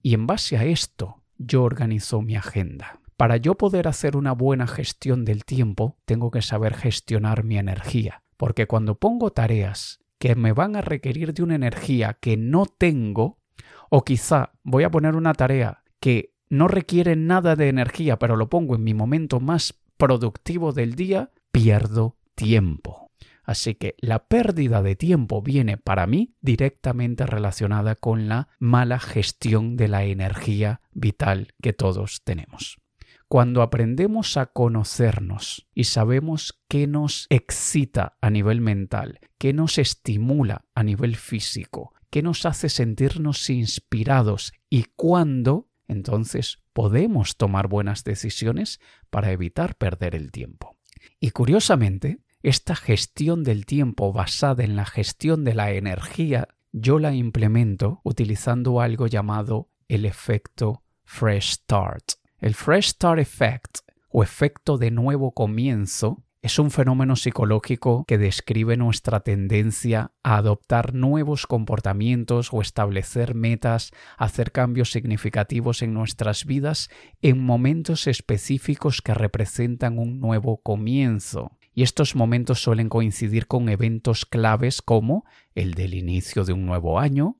Y 0.00 0.14
en 0.14 0.26
base 0.26 0.56
a 0.56 0.64
esto, 0.64 1.24
yo 1.36 1.62
organizo 1.62 2.22
mi 2.22 2.36
agenda. 2.36 2.99
Para 3.20 3.36
yo 3.36 3.54
poder 3.54 3.86
hacer 3.86 4.16
una 4.16 4.32
buena 4.32 4.66
gestión 4.66 5.26
del 5.26 5.44
tiempo, 5.44 5.98
tengo 6.06 6.30
que 6.30 6.40
saber 6.40 6.72
gestionar 6.72 7.44
mi 7.44 7.58
energía. 7.58 8.22
Porque 8.38 8.66
cuando 8.66 8.94
pongo 8.94 9.30
tareas 9.30 10.00
que 10.18 10.34
me 10.36 10.54
van 10.54 10.74
a 10.74 10.80
requerir 10.80 11.34
de 11.34 11.42
una 11.42 11.54
energía 11.54 12.16
que 12.18 12.38
no 12.38 12.64
tengo, 12.64 13.36
o 13.90 14.04
quizá 14.06 14.52
voy 14.62 14.84
a 14.84 14.90
poner 14.90 15.16
una 15.16 15.34
tarea 15.34 15.82
que 16.00 16.32
no 16.48 16.66
requiere 16.66 17.14
nada 17.14 17.56
de 17.56 17.68
energía, 17.68 18.18
pero 18.18 18.36
lo 18.36 18.48
pongo 18.48 18.74
en 18.74 18.84
mi 18.84 18.94
momento 18.94 19.38
más 19.38 19.74
productivo 19.98 20.72
del 20.72 20.94
día, 20.94 21.30
pierdo 21.52 22.16
tiempo. 22.34 23.10
Así 23.44 23.74
que 23.74 23.96
la 23.98 24.28
pérdida 24.28 24.80
de 24.80 24.96
tiempo 24.96 25.42
viene 25.42 25.76
para 25.76 26.06
mí 26.06 26.32
directamente 26.40 27.26
relacionada 27.26 27.96
con 27.96 28.30
la 28.30 28.48
mala 28.58 28.98
gestión 28.98 29.76
de 29.76 29.88
la 29.88 30.04
energía 30.04 30.80
vital 30.94 31.48
que 31.60 31.74
todos 31.74 32.22
tenemos. 32.24 32.80
Cuando 33.30 33.62
aprendemos 33.62 34.36
a 34.36 34.46
conocernos 34.46 35.68
y 35.72 35.84
sabemos 35.84 36.60
qué 36.66 36.88
nos 36.88 37.28
excita 37.30 38.18
a 38.20 38.28
nivel 38.28 38.60
mental, 38.60 39.20
qué 39.38 39.52
nos 39.52 39.78
estimula 39.78 40.64
a 40.74 40.82
nivel 40.82 41.14
físico, 41.14 41.94
qué 42.10 42.22
nos 42.22 42.44
hace 42.44 42.68
sentirnos 42.68 43.48
inspirados 43.48 44.52
y 44.68 44.86
cuándo, 44.96 45.68
entonces 45.86 46.58
podemos 46.72 47.36
tomar 47.36 47.68
buenas 47.68 48.02
decisiones 48.02 48.80
para 49.10 49.30
evitar 49.30 49.76
perder 49.76 50.16
el 50.16 50.32
tiempo. 50.32 50.76
Y 51.20 51.30
curiosamente, 51.30 52.24
esta 52.42 52.74
gestión 52.74 53.44
del 53.44 53.64
tiempo 53.64 54.12
basada 54.12 54.64
en 54.64 54.74
la 54.74 54.86
gestión 54.86 55.44
de 55.44 55.54
la 55.54 55.70
energía, 55.70 56.48
yo 56.72 56.98
la 56.98 57.14
implemento 57.14 58.00
utilizando 58.02 58.80
algo 58.80 59.06
llamado 59.06 59.70
el 59.86 60.04
efecto 60.04 60.82
Fresh 61.04 61.52
Start. 61.52 62.19
El 62.40 62.54
Fresh 62.54 62.92
Start 62.92 63.18
Effect 63.20 63.80
o 64.08 64.22
efecto 64.22 64.78
de 64.78 64.90
nuevo 64.90 65.32
comienzo 65.32 66.24
es 66.40 66.58
un 66.58 66.70
fenómeno 66.70 67.14
psicológico 67.14 68.06
que 68.06 68.16
describe 68.16 68.78
nuestra 68.78 69.20
tendencia 69.20 70.12
a 70.22 70.38
adoptar 70.38 70.94
nuevos 70.94 71.46
comportamientos 71.46 72.48
o 72.54 72.62
establecer 72.62 73.34
metas, 73.34 73.90
hacer 74.16 74.52
cambios 74.52 74.90
significativos 74.90 75.82
en 75.82 75.92
nuestras 75.92 76.46
vidas 76.46 76.88
en 77.20 77.44
momentos 77.44 78.06
específicos 78.06 79.02
que 79.02 79.12
representan 79.12 79.98
un 79.98 80.18
nuevo 80.18 80.62
comienzo. 80.62 81.58
Y 81.74 81.82
estos 81.82 82.16
momentos 82.16 82.62
suelen 82.62 82.88
coincidir 82.88 83.48
con 83.48 83.68
eventos 83.68 84.24
claves 84.24 84.80
como 84.80 85.26
el 85.54 85.74
del 85.74 85.92
inicio 85.92 86.44
de 86.44 86.54
un 86.54 86.64
nuevo 86.64 86.98
año, 86.98 87.39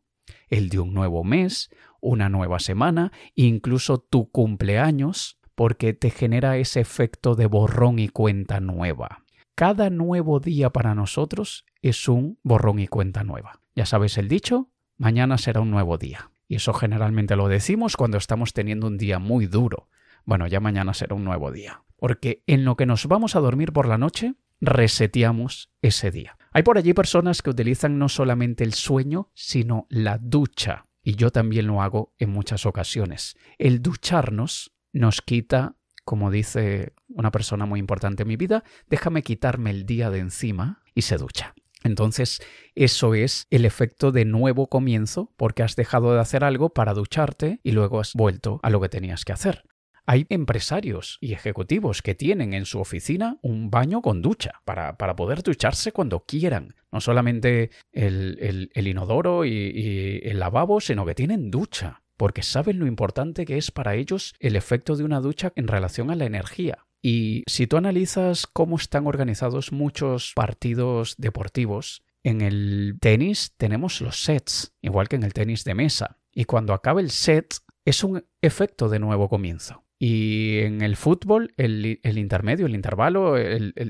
el 0.50 0.69
de 0.69 0.80
un 0.80 0.92
nuevo 0.92 1.25
mes, 1.25 1.71
una 2.00 2.28
nueva 2.28 2.59
semana, 2.59 3.12
incluso 3.35 3.99
tu 3.99 4.30
cumpleaños, 4.30 5.38
porque 5.54 5.92
te 5.92 6.11
genera 6.11 6.57
ese 6.57 6.80
efecto 6.80 7.35
de 7.35 7.47
borrón 7.47 7.99
y 7.99 8.09
cuenta 8.09 8.61
nueva. 8.61 9.25
Cada 9.54 9.90
nuevo 9.90 10.40
día 10.40 10.71
para 10.71 10.95
nosotros 10.95 11.66
es 11.83 12.09
un 12.09 12.38
borrón 12.42 12.78
y 12.78 12.88
cuenta 12.88 13.25
nueva. 13.25 13.61
Ya 13.75 13.87
sabes 13.87 14.16
el 14.19 14.28
dicho, 14.28 14.71
mañana 14.97 15.38
será 15.38 15.61
un 15.61 15.71
nuevo 15.71 15.99
día. 15.99 16.30
Y 16.49 16.57
eso 16.57 16.73
generalmente 16.73 17.37
lo 17.37 17.49
decimos 17.49 17.97
cuando 17.97 18.16
estamos 18.19 18.52
teniendo 18.54 18.87
un 18.87 18.99
día 18.99 19.19
muy 19.19 19.47
duro. 19.47 19.88
Bueno, 20.25 20.47
ya 20.47 20.61
mañana 20.61 20.95
será 20.95 21.14
un 21.14 21.25
nuevo 21.25 21.52
día. 21.52 21.83
Porque 21.97 22.42
en 22.47 22.64
lo 22.64 22.76
que 22.76 22.87
nos 22.87 23.07
vamos 23.07 23.37
a 23.37 23.40
dormir 23.40 23.73
por 23.73 23.87
la 23.87 23.99
noche, 23.99 24.35
reseteamos 24.61 25.71
ese 25.83 26.11
día. 26.11 26.38
Hay 26.52 26.64
por 26.64 26.78
allí 26.78 26.95
personas 26.95 27.42
que 27.42 27.50
utilizan 27.50 27.99
no 27.99 28.09
solamente 28.09 28.64
el 28.64 28.75
sueño, 28.75 29.30
sino 29.35 29.87
la 29.88 30.19
ducha. 30.19 30.87
Y 31.02 31.14
yo 31.14 31.30
también 31.30 31.69
lo 31.69 31.80
hago 31.80 32.14
en 32.19 32.30
muchas 32.30 32.66
ocasiones. 32.66 33.37
El 33.59 33.83
ducharnos 33.83 34.73
nos 34.92 35.23
quita, 35.23 35.76
como 36.04 36.30
dice 36.30 36.95
una 37.09 37.30
persona 37.30 37.66
muy 37.66 37.78
importante 37.78 38.23
en 38.23 38.28
mi 38.28 38.37
vida, 38.37 38.64
déjame 38.88 39.23
quitarme 39.23 39.71
el 39.71 39.87
día 39.87 40.11
de 40.11 40.19
encima 40.19 40.83
y 40.92 41.02
se 41.02 41.19
ducha. 41.19 41.54
Entonces, 41.85 42.42
eso 42.75 43.14
es 43.14 43.47
el 43.50 43.64
efecto 43.64 44.12
de 44.12 44.25
nuevo 44.25 44.69
comienzo, 44.69 45.33
porque 45.37 45.62
has 45.62 45.76
dejado 45.76 46.12
de 46.12 46.21
hacer 46.21 46.45
algo 46.45 46.71
para 46.71 46.95
ducharte 46.95 47.61
y 47.62 47.73
luego 47.73 48.00
has 48.00 48.12
vuelto 48.14 48.61
a 48.62 48.71
lo 48.71 48.80
que 48.80 48.88
tenías 48.88 49.25
que 49.25 49.33
hacer. 49.33 49.64
Hay 50.11 50.26
empresarios 50.29 51.19
y 51.21 51.35
ejecutivos 51.35 52.02
que 52.02 52.17
tienen 52.17 52.52
en 52.52 52.67
su 52.67 52.81
oficina 52.81 53.38
un 53.43 53.71
baño 53.71 54.02
con 54.02 54.23
ducha 54.23 54.61
para, 54.64 54.97
poder 54.97 55.45
ducharse 55.45 55.93
cuando 55.93 56.25
quieran. 56.26 56.75
No 56.90 57.00
solamente 57.00 57.71
el, 57.93 58.69
inodoro 58.75 59.45
y 59.45 60.21
el 60.25 60.40
lavabo, 60.40 60.81
sino 60.81 61.07
que 61.07 61.14
tienen 61.14 61.52
ducha 61.52 62.02
porque 62.17 62.43
saben 62.43 62.81
lo 62.81 62.88
importante 62.88 63.47
que 63.47 63.57
es 63.57 63.71
para 63.71 63.95
ellos 63.95 64.35
el 64.40 64.57
efecto 64.57 64.97
de 64.97 65.05
una 65.05 65.21
ducha 65.21 65.52
en 65.55 65.69
relación 65.69 66.11
a 66.11 66.17
la 66.17 66.25
energía. 66.25 66.88
Y 67.00 67.45
si 67.47 67.69
tú 67.69 67.76
analizas 67.76 68.49
cómo 68.49 68.75
están 68.75 69.07
organizados 69.07 69.71
muchos 69.71 70.33
partidos 70.35 71.14
deportivos, 71.19 72.02
en 72.25 72.40
el 72.40 72.97
tenis 73.00 73.55
tenemos 73.57 74.00
los 74.00 74.25
sets, 74.25 74.73
igual 74.83 75.09
que 75.09 75.14
en 75.14 75.23
el 75.23 75.35
tenis 75.35 75.62
de 75.62 75.76
mesa. 75.76 76.19
Y 76.35 76.47
cuando 76.47 76.75
acaba 76.75 77.00
el 77.00 77.12
set, 77.12 77.55
es 77.85 78.02
un 78.02 78.25
efecto 78.43 78.88
de 78.88 78.99
nuevo 78.99 79.29
comienzo. 79.29 79.85
Y 80.02 80.61
en 80.61 80.80
el 80.80 80.97
fútbol, 80.97 81.52
el, 81.59 82.00
intermedio, 82.02 82.64
el 82.64 82.75
intervalo, 82.75 83.37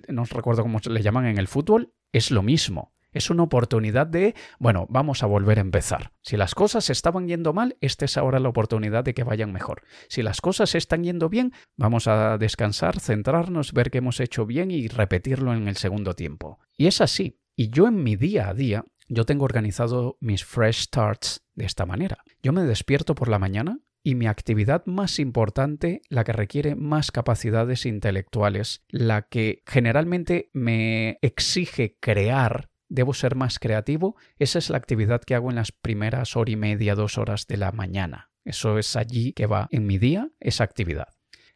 no 0.09 0.25
recuerdo 0.25 0.63
cómo 0.63 0.81
le 0.85 1.03
llaman 1.03 1.27
en 1.27 1.39
el 1.39 1.47
fútbol, 1.47 1.95
es 2.11 2.33
lo 2.33 2.43
mismo. 2.43 2.93
Es 3.13 3.31
una 3.31 3.45
oportunidad 3.45 4.09
de, 4.09 4.35
bueno, 4.59 4.87
vamos 4.91 5.23
a 5.23 5.27
volver 5.27 5.59
a 5.59 5.61
empezar. 5.61 6.13
Si 6.23 6.37
las 6.37 6.57
cosas 6.57 6.91
estaban 6.91 7.29
yendo 7.29 7.53
mal, 7.53 7.77
esta 7.81 8.07
es 8.07 8.17
ahora 8.17 8.41
la 8.41 8.49
oportunidad 8.49 9.05
de 9.05 9.15
que 9.15 9.23
vayan 9.23 9.53
mejor. 9.53 9.83
Si 10.09 10.23
las 10.23 10.41
cosas 10.41 10.75
están 10.75 11.05
yendo 11.05 11.29
bien, 11.29 11.53
vamos 11.77 12.09
a 12.09 12.39
descansar, 12.39 12.99
centrarnos, 12.99 13.73
ver 13.73 13.93
que 13.93 13.99
hemos 13.99 14.19
hecho 14.19 14.47
bien 14.47 14.73
y 14.73 14.89
repetirlo 14.89 15.55
en 15.55 15.69
el 15.69 15.77
segundo 15.77 16.15
tiempo. 16.15 16.59
Y 16.77 16.89
es 16.89 17.01
así. 17.01 17.39
Y 17.55 17.71
yo 17.71 17.87
en 17.87 18.03
mi 18.03 18.17
día 18.17 18.49
a 18.49 18.55
día, 18.55 18.85
yo 19.09 19.25
tengo 19.25 19.45
organizado 19.45 20.19
mis 20.21 20.45
fresh 20.45 20.83
starts 20.83 21.45
de 21.55 21.67
esta 21.67 21.87
manera. 21.87 22.19
Yo 22.43 22.53
me 22.53 22.65
despierto 22.65 23.15
por 23.15 23.29
la 23.29 23.39
mañana 23.39 23.79
y 24.03 24.15
mi 24.15 24.27
actividad 24.27 24.85
más 24.87 25.19
importante, 25.19 26.03
la 26.09 26.25
que 26.25 26.33
requiere 26.33 26.75
más 26.75 27.11
capacidades 27.11 27.87
intelectuales, 27.87 28.83
la 28.89 29.23
que 29.23 29.63
generalmente 29.67 30.51
me 30.53 31.19
exige 31.23 31.97
crear 32.01 32.71
debo 32.91 33.15
ser 33.15 33.37
más 33.37 33.59
creativo, 33.59 34.17
esa 34.39 34.59
es 34.59 34.69
la 34.69 34.77
actividad 34.77 35.23
que 35.23 35.35
hago 35.35 35.49
en 35.49 35.57
las 35.57 35.73
primeras 35.73 36.37
hora 36.37 36.51
y 36.51 36.57
media, 36.57 36.95
dos 36.95 37.17
horas 37.17 37.47
de 37.47 37.57
la 37.57 37.73
mañana. 37.73 38.31
Eso 38.45 38.79
es 38.79 38.97
allí 38.97 39.33
que 39.33 39.47
va 39.47 39.69
en 39.71 39.87
mi 39.87 39.97
día, 39.97 40.29
esa 40.41 40.65
actividad. 40.65 41.09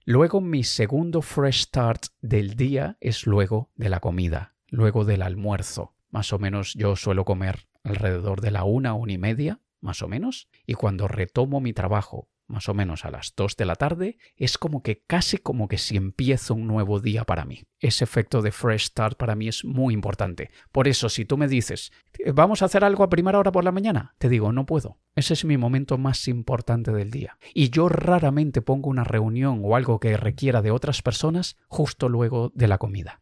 Luego 0.06 0.40
mi 0.40 0.62
segundo 0.64 1.22
fresh 1.22 1.64
start 1.64 2.06
del 2.20 2.54
día 2.54 2.96
es 3.00 3.26
luego 3.26 3.70
de 3.74 3.88
la 3.88 4.00
comida, 4.00 4.54
luego 4.68 5.04
del 5.04 5.22
almuerzo. 5.22 5.96
Más 6.10 6.32
o 6.32 6.38
menos 6.38 6.74
yo 6.74 6.94
suelo 6.94 7.24
comer 7.24 7.66
alrededor 7.82 8.40
de 8.40 8.52
la 8.52 8.64
una, 8.64 8.94
una 8.94 9.12
y 9.12 9.18
media, 9.18 9.60
más 9.80 10.02
o 10.02 10.08
menos, 10.08 10.48
y 10.66 10.74
cuando 10.74 11.08
retomo 11.08 11.60
mi 11.60 11.72
trabajo 11.72 12.28
más 12.46 12.68
o 12.68 12.74
menos 12.74 13.04
a 13.04 13.10
las 13.10 13.34
2 13.36 13.56
de 13.56 13.64
la 13.64 13.76
tarde, 13.76 14.18
es 14.36 14.58
como 14.58 14.82
que 14.82 15.02
casi 15.06 15.38
como 15.38 15.68
que 15.68 15.78
si 15.78 15.96
empiezo 15.96 16.54
un 16.54 16.66
nuevo 16.66 17.00
día 17.00 17.24
para 17.24 17.44
mí. 17.44 17.62
Ese 17.80 18.04
efecto 18.04 18.42
de 18.42 18.52
fresh 18.52 18.86
start 18.86 19.18
para 19.18 19.34
mí 19.34 19.48
es 19.48 19.64
muy 19.64 19.94
importante. 19.94 20.50
Por 20.72 20.88
eso, 20.88 21.08
si 21.08 21.24
tú 21.24 21.36
me 21.36 21.48
dices, 21.48 21.92
vamos 22.34 22.62
a 22.62 22.66
hacer 22.66 22.84
algo 22.84 23.04
a 23.04 23.10
primera 23.10 23.38
hora 23.38 23.52
por 23.52 23.64
la 23.64 23.72
mañana, 23.72 24.14
te 24.18 24.28
digo, 24.28 24.52
no 24.52 24.66
puedo. 24.66 24.98
Ese 25.14 25.34
es 25.34 25.44
mi 25.44 25.56
momento 25.56 25.98
más 25.98 26.28
importante 26.28 26.92
del 26.92 27.10
día. 27.10 27.38
Y 27.54 27.70
yo 27.70 27.88
raramente 27.88 28.62
pongo 28.62 28.90
una 28.90 29.04
reunión 29.04 29.60
o 29.62 29.76
algo 29.76 30.00
que 30.00 30.16
requiera 30.16 30.62
de 30.62 30.70
otras 30.70 31.02
personas 31.02 31.56
justo 31.68 32.08
luego 32.08 32.52
de 32.54 32.68
la 32.68 32.78
comida. 32.78 33.20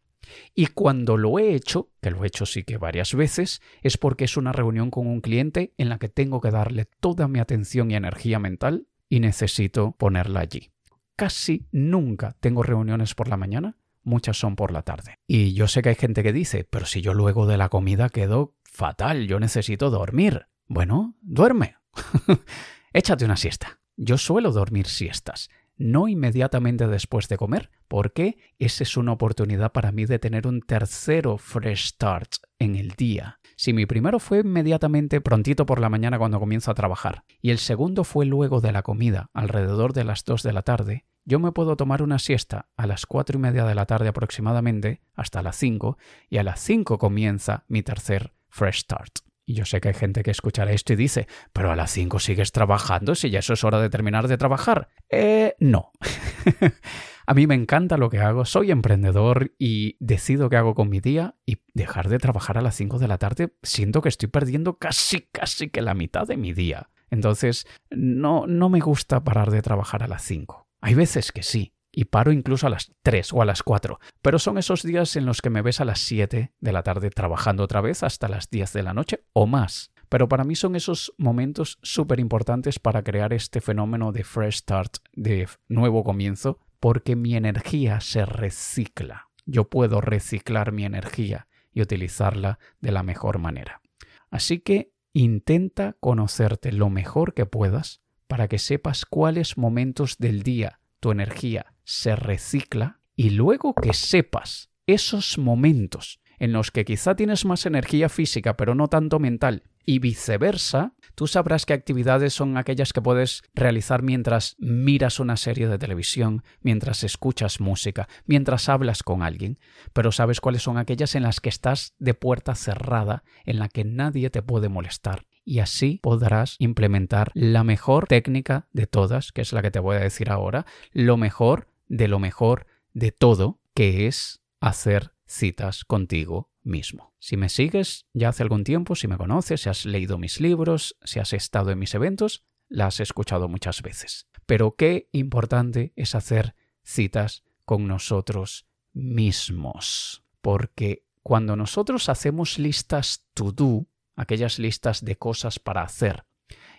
Y 0.55 0.67
cuando 0.67 1.17
lo 1.17 1.39
he 1.39 1.53
hecho, 1.53 1.89
que 2.01 2.11
lo 2.11 2.23
he 2.23 2.27
hecho 2.27 2.45
sí 2.45 2.63
que 2.63 2.77
varias 2.77 3.13
veces, 3.13 3.61
es 3.81 3.97
porque 3.97 4.25
es 4.25 4.37
una 4.37 4.51
reunión 4.51 4.89
con 4.89 5.07
un 5.07 5.21
cliente 5.21 5.73
en 5.77 5.89
la 5.89 5.99
que 5.99 6.09
tengo 6.09 6.41
que 6.41 6.51
darle 6.51 6.85
toda 6.85 7.27
mi 7.27 7.39
atención 7.39 7.91
y 7.91 7.95
energía 7.95 8.39
mental 8.39 8.87
y 9.13 9.19
necesito 9.19 9.91
ponerla 9.91 10.39
allí. 10.39 10.71
Casi 11.15 11.67
nunca 11.71 12.35
tengo 12.39 12.63
reuniones 12.63 13.13
por 13.13 13.27
la 13.27 13.37
mañana, 13.37 13.77
muchas 14.01 14.37
son 14.37 14.55
por 14.55 14.71
la 14.71 14.81
tarde. 14.81 15.19
Y 15.27 15.53
yo 15.53 15.67
sé 15.67 15.83
que 15.83 15.89
hay 15.89 15.95
gente 15.95 16.23
que 16.23 16.33
dice, 16.33 16.63
pero 16.63 16.87
si 16.87 17.01
yo 17.01 17.13
luego 17.13 17.45
de 17.45 17.57
la 17.57 17.69
comida 17.69 18.09
quedo 18.09 18.55
fatal, 18.63 19.27
yo 19.27 19.39
necesito 19.39 19.91
dormir. 19.91 20.47
Bueno, 20.65 21.13
duerme. 21.21 21.75
Échate 22.93 23.25
una 23.25 23.37
siesta. 23.37 23.81
Yo 23.97 24.17
suelo 24.17 24.51
dormir 24.51 24.87
siestas, 24.87 25.51
no 25.77 26.07
inmediatamente 26.07 26.87
después 26.87 27.27
de 27.27 27.37
comer, 27.37 27.69
porque 27.87 28.39
esa 28.57 28.81
es 28.81 28.97
una 28.97 29.11
oportunidad 29.11 29.73
para 29.73 29.91
mí 29.91 30.05
de 30.05 30.17
tener 30.17 30.47
un 30.47 30.61
tercero 30.61 31.37
fresh 31.37 31.89
start 31.89 32.37
en 32.57 32.75
el 32.75 32.89
día. 32.97 33.39
Si 33.55 33.73
mi 33.73 33.85
primero 33.85 34.19
fue 34.19 34.39
inmediatamente 34.39 35.21
prontito 35.21 35.65
por 35.65 35.79
la 35.79 35.89
mañana 35.89 36.17
cuando 36.17 36.39
comienzo 36.39 36.71
a 36.71 36.75
trabajar, 36.75 37.23
y 37.41 37.51
el 37.51 37.57
segundo 37.57 38.03
fue 38.03 38.25
luego 38.25 38.61
de 38.61 38.71
la 38.71 38.83
comida, 38.83 39.29
alrededor 39.33 39.93
de 39.93 40.03
las 40.03 40.25
2 40.25 40.43
de 40.43 40.53
la 40.53 40.61
tarde, 40.63 41.05
yo 41.25 41.39
me 41.39 41.51
puedo 41.51 41.77
tomar 41.77 42.01
una 42.01 42.19
siesta 42.19 42.67
a 42.75 42.85
las 42.85 43.05
cuatro 43.05 43.37
y 43.37 43.41
media 43.41 43.65
de 43.65 43.75
la 43.75 43.85
tarde 43.85 44.09
aproximadamente, 44.09 45.01
hasta 45.15 45.41
las 45.41 45.55
5, 45.55 45.97
y 46.29 46.37
a 46.37 46.43
las 46.43 46.59
5 46.59 46.97
comienza 46.97 47.63
mi 47.67 47.81
tercer 47.81 48.33
fresh 48.49 48.81
start. 48.81 49.19
Y 49.45 49.55
yo 49.55 49.65
sé 49.65 49.81
que 49.81 49.89
hay 49.89 49.93
gente 49.93 50.23
que 50.23 50.31
escuchará 50.31 50.71
esto 50.71 50.93
y 50.93 50.95
dice, 50.95 51.27
pero 51.51 51.71
a 51.71 51.75
las 51.75 51.91
5 51.91 52.19
sigues 52.19 52.51
trabajando 52.51 53.15
si 53.15 53.29
ya 53.29 53.39
eso 53.39 53.53
es 53.53 53.63
hora 53.63 53.79
de 53.79 53.89
terminar 53.89 54.27
de 54.27 54.37
trabajar. 54.37 54.89
Eh, 55.09 55.55
no. 55.59 55.91
a 57.25 57.33
mí 57.33 57.47
me 57.47 57.55
encanta 57.55 57.97
lo 57.97 58.09
que 58.09 58.19
hago, 58.19 58.45
soy 58.45 58.71
emprendedor 58.71 59.53
y 59.57 59.95
decido 59.99 60.49
qué 60.49 60.57
hago 60.57 60.75
con 60.75 60.89
mi 60.89 60.99
día 60.99 61.35
y 61.45 61.57
dejar 61.73 62.09
de 62.09 62.19
trabajar 62.19 62.57
a 62.57 62.61
las 62.61 62.75
5 62.75 62.99
de 62.99 63.07
la 63.07 63.17
tarde 63.17 63.53
siento 63.63 64.01
que 64.01 64.09
estoy 64.09 64.29
perdiendo 64.29 64.77
casi, 64.77 65.27
casi 65.31 65.69
que 65.69 65.81
la 65.81 65.93
mitad 65.93 66.27
de 66.27 66.37
mi 66.37 66.53
día. 66.53 66.89
Entonces, 67.09 67.67
no, 67.91 68.47
no 68.47 68.69
me 68.69 68.79
gusta 68.79 69.23
parar 69.23 69.51
de 69.51 69.61
trabajar 69.61 70.03
a 70.03 70.07
las 70.07 70.23
5. 70.23 70.67
Hay 70.81 70.95
veces 70.95 71.31
que 71.31 71.43
sí, 71.43 71.73
y 71.93 72.05
paro 72.05 72.31
incluso 72.31 72.67
a 72.67 72.71
las 72.71 72.91
3 73.03 73.33
o 73.33 73.41
a 73.41 73.45
las 73.45 73.63
4, 73.63 73.99
pero 74.21 74.39
son 74.39 74.57
esos 74.57 74.83
días 74.83 75.15
en 75.15 75.25
los 75.25 75.41
que 75.41 75.51
me 75.51 75.61
ves 75.61 75.79
a 75.79 75.85
las 75.85 75.99
7 75.99 76.51
de 76.59 76.71
la 76.73 76.83
tarde 76.83 77.11
trabajando 77.11 77.63
otra 77.63 77.81
vez 77.81 78.03
hasta 78.03 78.27
las 78.27 78.49
10 78.49 78.73
de 78.73 78.83
la 78.83 78.93
noche 78.93 79.23
o 79.33 79.45
más. 79.45 79.91
Pero 80.09 80.27
para 80.27 80.43
mí 80.43 80.55
son 80.55 80.75
esos 80.75 81.13
momentos 81.17 81.79
súper 81.81 82.19
importantes 82.19 82.79
para 82.79 83.03
crear 83.03 83.33
este 83.33 83.61
fenómeno 83.61 84.11
de 84.11 84.23
fresh 84.23 84.57
start, 84.57 84.97
de 85.13 85.47
nuevo 85.67 86.03
comienzo, 86.03 86.59
porque 86.83 87.15
mi 87.15 87.33
energía 87.37 88.01
se 88.01 88.25
recicla. 88.25 89.29
Yo 89.45 89.69
puedo 89.69 90.01
reciclar 90.01 90.73
mi 90.73 90.83
energía 90.83 91.47
y 91.71 91.81
utilizarla 91.81 92.59
de 92.81 92.91
la 92.91 93.03
mejor 93.03 93.39
manera. 93.39 93.81
Así 94.29 94.59
que 94.59 94.91
intenta 95.13 95.95
conocerte 96.01 96.73
lo 96.73 96.89
mejor 96.89 97.33
que 97.33 97.45
puedas 97.45 98.01
para 98.27 98.49
que 98.49 98.59
sepas 98.59 99.05
cuáles 99.05 99.57
momentos 99.57 100.17
del 100.17 100.43
día 100.43 100.81
tu 100.99 101.11
energía 101.11 101.73
se 101.85 102.17
recicla 102.17 102.99
y 103.15 103.29
luego 103.29 103.73
que 103.75 103.93
sepas 103.93 104.69
esos 104.85 105.37
momentos 105.37 106.19
en 106.39 106.53
los 106.53 106.71
que 106.71 106.85
quizá 106.85 107.15
tienes 107.15 107.45
más 107.45 107.65
energía 107.65 108.09
física 108.09 108.55
pero 108.55 108.75
no 108.75 108.87
tanto 108.87 109.19
mental 109.19 109.63
y 109.85 109.99
viceversa, 109.99 110.93
tú 111.15 111.27
sabrás 111.27 111.65
qué 111.65 111.73
actividades 111.73 112.33
son 112.33 112.57
aquellas 112.57 112.93
que 112.93 113.01
puedes 113.01 113.43
realizar 113.53 114.01
mientras 114.01 114.55
miras 114.57 115.19
una 115.19 115.35
serie 115.35 115.67
de 115.67 115.77
televisión, 115.77 116.43
mientras 116.61 117.03
escuchas 117.03 117.59
música, 117.59 118.07
mientras 118.25 118.69
hablas 118.69 119.03
con 119.03 119.23
alguien, 119.23 119.59
pero 119.91 120.11
sabes 120.11 120.39
cuáles 120.39 120.63
son 120.63 120.77
aquellas 120.77 121.15
en 121.15 121.23
las 121.23 121.41
que 121.41 121.49
estás 121.49 121.95
de 121.99 122.13
puerta 122.13 122.55
cerrada, 122.55 123.23
en 123.45 123.59
la 123.59 123.67
que 123.67 123.83
nadie 123.83 124.29
te 124.29 124.41
puede 124.41 124.69
molestar 124.69 125.25
y 125.45 125.59
así 125.59 125.99
podrás 126.01 126.55
implementar 126.59 127.31
la 127.33 127.63
mejor 127.63 128.07
técnica 128.07 128.67
de 128.71 128.87
todas, 128.87 129.31
que 129.31 129.41
es 129.41 129.53
la 129.53 129.61
que 129.61 129.71
te 129.71 129.79
voy 129.79 129.97
a 129.97 130.01
decir 130.01 130.29
ahora, 130.29 130.65
lo 130.91 131.17
mejor 131.17 131.67
de 131.87 132.07
lo 132.07 132.19
mejor 132.19 132.65
de 132.93 133.11
todo, 133.11 133.59
que 133.73 134.07
es 134.07 134.41
hacer 134.59 135.12
citas 135.33 135.83
contigo 135.83 136.51
mismo. 136.61 137.13
Si 137.19 137.37
me 137.37 137.49
sigues 137.49 138.05
ya 138.13 138.29
hace 138.29 138.43
algún 138.43 138.63
tiempo, 138.63 138.95
si 138.95 139.07
me 139.07 139.17
conoces, 139.17 139.61
si 139.61 139.69
has 139.69 139.85
leído 139.85 140.17
mis 140.17 140.39
libros, 140.39 140.95
si 141.03 141.19
has 141.19 141.33
estado 141.33 141.71
en 141.71 141.79
mis 141.79 141.95
eventos, 141.95 142.45
la 142.69 142.87
has 142.87 142.99
escuchado 142.99 143.47
muchas 143.47 143.81
veces. 143.81 144.27
Pero 144.45 144.75
qué 144.75 145.09
importante 145.11 145.93
es 145.95 146.15
hacer 146.15 146.55
citas 146.83 147.43
con 147.65 147.87
nosotros 147.87 148.67
mismos. 148.93 150.23
Porque 150.41 151.05
cuando 151.23 151.55
nosotros 151.55 152.09
hacemos 152.09 152.59
listas 152.59 153.25
to 153.33 153.51
do, 153.51 153.87
aquellas 154.15 154.59
listas 154.59 155.03
de 155.03 155.15
cosas 155.15 155.59
para 155.59 155.81
hacer, 155.81 156.25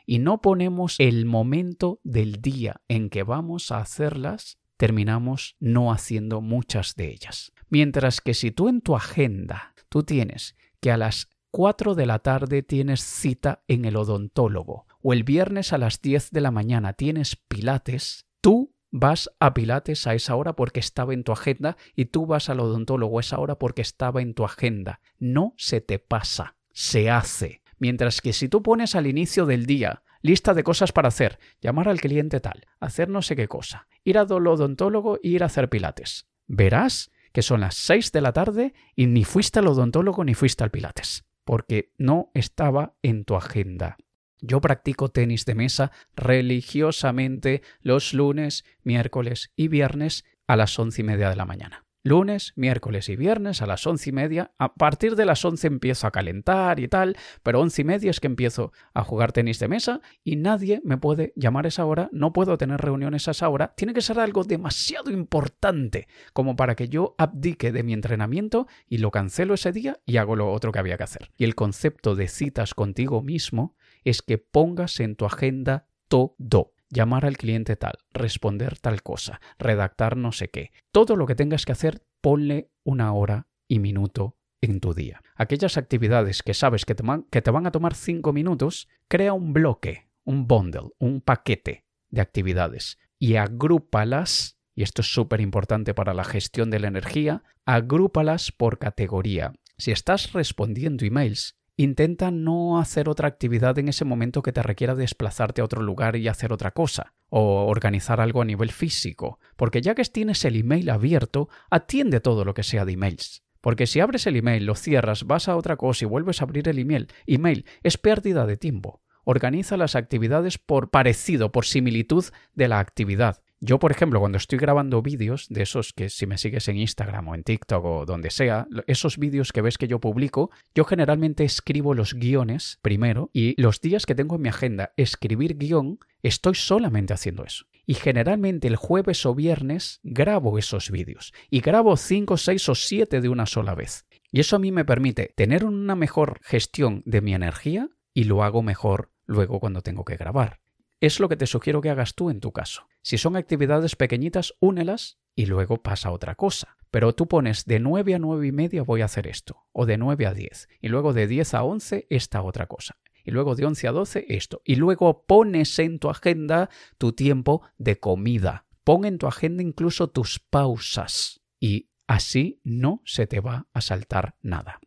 y 0.07 0.19
no 0.19 0.41
ponemos 0.41 0.97
el 0.99 1.25
momento 1.25 2.01
del 2.05 2.41
día 2.43 2.83
en 2.89 3.09
que 3.09 3.23
vamos 3.23 3.73
a 3.73 3.79
hacerlas, 3.79 4.59
terminamos 4.77 5.57
no 5.61 5.93
haciendo 5.93 6.41
muchas 6.41 6.95
de 6.97 7.11
ellas. 7.11 7.53
Mientras 7.69 8.21
que 8.21 8.35
si 8.35 8.51
tú 8.51 8.69
en 8.69 8.81
tu 8.81 8.97
agenda 8.97 9.75
tú 9.89 10.03
tienes 10.03 10.57
que 10.81 10.91
a 10.91 10.97
las 10.97 11.29
4 11.51 11.95
de 11.95 12.07
la 12.07 12.19
tarde 12.19 12.63
tienes 12.63 13.05
cita 13.05 13.63
en 13.69 13.85
el 13.85 13.97
odontólogo 13.97 14.87
o 15.03 15.13
el 15.13 15.23
viernes 15.23 15.73
a 15.73 15.79
las 15.79 16.01
10 16.01 16.31
de 16.31 16.41
la 16.41 16.51
mañana 16.51 16.95
tienes 16.95 17.37
pilates, 17.37 18.27
tú 18.41 18.75
vas 18.91 19.31
a 19.41 19.55
pilates 19.55 20.07
a 20.07 20.15
esa 20.15 20.35
hora 20.35 20.55
porque 20.55 20.81
estaba 20.81 21.15
en 21.15 21.25
tu 21.25 21.33
agenda 21.33 21.77
y 21.95 22.07
tú 22.07 22.27
vas 22.27 22.49
al 22.49 22.61
odontólogo 22.61 23.19
a 23.19 23.21
esa 23.21 23.39
hora 23.39 23.59
porque 23.59 23.83
estaba 23.83 24.23
en 24.23 24.35
tu 24.35 24.45
agenda. 24.45 25.01
No 25.19 25.55
se 25.57 25.81
te 25.81 25.99
pasa 25.99 26.57
se 26.75 27.09
hace. 27.09 27.63
Mientras 27.79 28.21
que 28.21 28.33
si 28.33 28.49
tú 28.49 28.63
pones 28.63 28.95
al 28.95 29.07
inicio 29.07 29.47
del 29.47 29.65
día 29.65 30.03
lista 30.25 30.55
de 30.55 30.65
cosas 30.65 30.91
para 30.91 31.09
hacer, 31.09 31.39
llamar 31.61 31.87
al 31.87 32.01
cliente 32.01 32.41
tal, 32.41 32.67
hacer 32.81 33.11
no 33.11 33.21
sé 33.21 33.37
qué 33.37 33.47
cosa, 33.47 33.87
ir 34.05 34.17
al 34.17 34.33
odontólogo 34.33 35.17
e 35.23 35.29
ir 35.29 35.43
a 35.43 35.47
hacer 35.47 35.69
pilates, 35.69 36.27
verás 36.47 37.13
que 37.33 37.43
son 37.43 37.61
las 37.61 37.75
6 37.75 38.11
de 38.11 38.21
la 38.23 38.33
tarde 38.33 38.75
y 38.97 39.07
ni 39.07 39.25
fuiste 39.25 39.59
al 39.59 39.67
odontólogo 39.67 40.25
ni 40.25 40.33
fuiste 40.33 40.65
al 40.65 40.71
pilates, 40.71 41.27
porque 41.45 41.93
no 41.99 42.31
estaba 42.33 42.95
en 43.03 43.25
tu 43.25 43.37
agenda. 43.37 43.99
Yo 44.41 44.63
practico 44.63 45.11
tenis 45.11 45.45
de 45.45 45.55
mesa 45.55 45.93
religiosamente 46.17 47.63
los 47.83 48.15
lunes, 48.15 48.65
miércoles 48.83 49.53
y 49.57 49.69
viernes 49.69 50.25
a 50.47 50.57
las 50.57 50.79
once 50.79 51.03
y 51.03 51.05
media 51.05 51.29
de 51.29 51.37
la 51.37 51.45
mañana. 51.45 51.84
Lunes, 52.07 52.53
miércoles 52.55 53.09
y 53.09 53.17
viernes 53.17 53.63
a 53.63 53.67
las 53.67 53.87
once 53.87 54.11
y 54.11 54.13
media. 54.13 54.53
A 54.59 54.75
partir 54.75 55.17
de 55.17 55.25
las 55.25 55.43
once 55.43 55.67
empiezo 55.67 56.07
a 56.07 56.11
calentar 56.11 56.79
y 56.79 56.87
tal, 56.87 57.17
pero 57.43 57.61
once 57.61 57.81
y 57.81 57.87
media 57.87 58.11
es 58.11 58.21
que 58.21 58.27
empiezo 58.27 58.73
a 58.93 59.03
jugar 59.05 59.33
tenis 59.33 59.59
de 59.59 59.69
mesa 59.69 60.03
y 60.23 60.37
nadie 60.37 60.83
me 60.85 60.99
puede 60.99 61.33
llamar 61.35 61.65
a 61.65 61.69
esa 61.69 61.87
hora, 61.87 62.11
no 62.13 62.35
puedo 62.35 62.59
tener 62.59 62.83
reuniones 62.83 63.27
a 63.27 63.31
esa 63.31 63.49
hora. 63.49 63.73
Tiene 63.75 63.95
que 63.95 64.03
ser 64.03 64.21
algo 64.21 64.45
demasiado 64.45 65.11
importante 65.11 66.07
como 66.35 66.57
para 66.57 66.75
que 66.75 66.91
yo 66.91 67.15
abdique 67.17 67.73
de 67.73 67.83
mi 67.83 67.95
entrenamiento 67.95 68.67
y 68.87 68.99
lo 68.99 69.11
cancelo 69.11 69.55
ese 69.55 69.73
día 69.73 69.99
y 70.05 70.19
hago 70.19 70.37
lo 70.37 70.53
otro 70.53 70.73
que 70.73 70.81
había 70.81 70.99
que 70.99 71.05
hacer. 71.05 71.31
Y 71.39 71.45
el 71.45 71.55
concepto 71.55 72.17
de 72.17 72.29
citas 72.29 72.75
contigo 72.75 73.23
mismo 73.23 73.77
es 74.05 74.21
que 74.21 74.37
pongas 74.37 75.01
en 75.01 75.17
tu 75.17 75.25
agenda 75.25 75.87
todo 76.09 76.74
llamar 76.95 77.27
al 77.27 77.37
cliente 77.37 77.77
tal, 77.77 77.99
responder 78.13 78.79
tal 78.79 79.03
cosa, 79.03 79.41
redactar 79.59 80.17
no 80.17 80.33
sé 80.33 80.49
qué. 80.49 80.71
Todo 80.93 81.17
lo 81.17 81.27
que 81.27 81.35
tengas 81.35 81.67
que 81.67 81.73
hacer, 81.73 82.03
ponle 82.23 82.71
una 82.85 83.13
hora 83.13 83.49
y 83.69 83.81
minuto 83.81 84.39
en 84.63 84.81
tu 84.81 84.95
día. 84.95 85.21
Aquellas 85.37 85.77
actividades 85.77 86.43
que 86.43 86.55
sabes 86.55 86.87
que 86.87 86.95
te, 86.95 87.03
van, 87.03 87.67
a 87.67 87.71
tomar 87.71 87.95
cinco 87.95 88.33
minutos, 88.33 88.89
crea 89.09 89.35
un 89.35 89.53
bloque, 89.53 90.09
un 90.25 90.47
bundle, 90.47 90.91
un 90.99 91.21
paquete 91.21 91.85
de 92.09 92.23
actividades 92.23 92.99
y 93.19 93.37
agrúpalas, 93.37 94.59
y 94.75 94.83
esto 94.83 95.03
es 95.03 95.13
súper 95.13 95.41
importante 95.41 95.93
para 95.93 96.15
la 96.15 96.25
gestión 96.25 96.71
de 96.71 96.79
la 96.79 96.89
energía, 96.89 97.43
agrúpalas 97.67 98.53
por 98.53 98.79
categoría. 98.79 99.53
Si 99.77 99.91
estás 99.91 100.33
respondiendo 100.33 101.05
emails, 101.05 101.57
Intenta 101.77 102.31
no 102.31 102.79
hacer 102.79 103.09
otra 103.09 103.27
actividad 103.27 103.77
en 103.81 103.89
ese 103.89 104.05
momento 104.05 104.43
que 104.43 104.53
te 104.53 104.63
requiera 104.63 104.95
desplazarte 104.95 105.61
a 105.61 105.65
otro 105.65 105.83
lugar 105.83 106.15
y 106.15 106.29
hacer 106.29 106.53
otra 106.53 106.71
cosa, 106.71 107.15
o 107.31 107.67
organizar 107.67 108.21
algo 108.21 108.43
a 108.43 108.45
nivel 108.45 108.71
físico, 108.71 109.41
porque 109.57 109.83
ya 109.83 109.97
que 109.97 110.05
tienes 110.05 110.45
el 110.45 110.55
email 110.55 110.89
abierto, 110.89 111.49
atiende 111.71 112.21
todo 112.21 112.45
lo 112.45 112.55
que 112.55 112.63
sea 112.63 112.85
de 112.85 112.93
emails. 112.93 113.43
Porque 113.61 113.89
si 113.89 113.99
abres 113.99 114.27
el 114.29 114.37
email, 114.37 114.67
lo 114.67 114.77
cierras, 114.77 115.25
vas 115.25 115.49
a 115.49 115.57
otra 115.57 115.77
cosa 115.77 116.05
y 116.05 116.09
vuelves 116.09 116.41
a 116.41 116.45
abrir 116.45 116.69
el 116.69 116.79
email, 116.79 117.09
email 117.27 117.65
es 117.83 117.99
pérdida 117.99 118.47
de 118.47 118.57
tiempo. 118.57 119.03
Organiza 119.25 119.77
las 119.77 119.97
actividades 119.97 120.59
por 120.59 120.91
parecido, 120.91 121.51
por 121.51 121.65
similitud 121.65 122.25
de 122.55 122.69
la 122.69 122.79
actividad. 122.79 123.43
Yo, 123.67 123.79
por 123.79 123.93
ejemplo, 123.93 124.21
cuando 124.21 124.37
estoy 124.37 124.59
grabando 124.59 125.01
vídeos, 125.01 125.47
de 125.49 125.63
esos 125.63 125.95
que 125.95 126.11
si 126.11 126.27
me 126.27 126.37
sigues 126.37 126.69
en 126.69 126.77
Instagram 126.77 127.29
o 127.29 127.35
en 127.35 127.45
TikTok 127.45 127.83
o 127.83 128.05
donde 128.05 128.29
sea, 128.29 128.67
esos 128.87 129.17
vídeos 129.17 129.53
que 129.53 129.63
ves 129.63 129.79
que 129.79 129.89
yo 129.89 130.01
publico, 130.01 130.51
yo 130.75 130.85
generalmente 130.85 131.45
escribo 131.45 131.95
los 131.95 132.13
guiones 132.13 132.79
primero 132.83 133.31
y 133.33 133.59
los 133.59 133.81
días 133.81 134.05
que 134.05 134.15
tengo 134.15 134.37
en 134.37 134.43
mi 134.43 134.51
agenda 134.51 134.93
escribir 134.99 135.57
guion, 135.57 135.99
estoy 136.23 136.57
solamente 136.57 137.15
haciendo 137.15 137.43
eso. 137.43 137.65
Y 137.87 137.95
generalmente 137.95 138.69
el 138.69 138.77
jueves 138.77 139.25
o 139.25 139.35
viernes 139.35 139.99
grabo 140.03 140.59
esos 140.59 140.91
vídeos. 140.91 141.33
Y 141.49 141.61
grabo 141.61 141.97
5, 141.97 142.37
6 142.37 142.69
o 142.69 142.75
7 142.75 143.23
de 143.23 143.29
una 143.31 143.47
sola 143.47 143.75
vez. 143.75 144.05
Y 144.31 144.41
eso 144.41 144.57
a 144.57 144.59
mí 144.59 144.73
me 144.73 144.85
permite 144.85 145.33
tener 145.37 145.65
una 145.65 145.95
mejor 145.95 146.39
gestión 146.43 147.03
de 147.07 147.23
mi 147.23 147.33
energía 147.33 147.89
y 148.13 148.25
lo 148.25 148.45
hago 148.45 148.63
mejor 148.63 149.11
luego 149.25 149.59
cuando 149.59 149.81
tengo 149.81 150.05
que 150.05 150.19
grabar. 150.19 150.61
Es 151.01 151.19
lo 151.19 151.31
que 151.31 151.37
te 151.37 151.47
sugiero 151.47 151.81
que 151.81 151.89
hagas 151.89 152.15
tú 152.15 152.29
en 152.29 152.41
tu 152.41 152.53
caso. 152.53 152.87
Si 153.05 153.19
son 153.19 153.37
actividades 153.37 153.97
pequeñitas, 153.97 154.55
únelas 154.61 155.19
y 155.37 155.45
luego 155.45 155.83
pasa 155.83 156.11
otra 156.11 156.37
cosa. 156.37 156.79
Pero 156.91 157.15
tú 157.15 157.29
pones 157.29 157.67
de 157.67 157.79
9 157.79 158.15
a 158.15 158.19
9 158.19 158.47
y 158.47 158.53
media 158.53 158.83
voy 158.83 159.03
a 159.03 159.05
hacer 159.05 159.27
esto, 159.27 159.67
o 159.73 159.85
de 159.85 159.99
9 159.99 160.25
a 160.25 160.33
10, 160.33 160.69
y 160.81 160.89
luego 160.89 161.13
de 161.13 161.27
10 161.27 161.53
a 161.53 161.65
11 161.65 162.07
esta 162.09 162.41
otra 162.41 162.67
cosa, 162.67 162.99
y 163.23 163.31
luego 163.31 163.57
de 163.57 163.67
11 163.67 163.89
a 163.89 163.93
12 163.93 164.25
esto, 164.31 164.63
y 164.65 164.77
luego 164.77 165.27
pones 165.27 165.79
en 165.81 165.99
tu 165.99 166.09
agenda 166.09 166.71
tu 166.97 167.13
tiempo 167.13 167.61
de 167.77 167.99
comida. 167.99 168.65
Pon 168.85 169.05
en 169.05 169.19
tu 169.19 169.27
agenda 169.27 169.63
incluso 169.63 170.09
tus 170.09 170.39
pausas, 170.39 171.43
y 171.61 171.91
así 172.07 172.63
no 172.65 173.03
se 173.05 173.27
te 173.27 173.41
va 173.41 173.67
a 173.75 173.83
saltar 173.83 174.37
nada. 174.41 174.81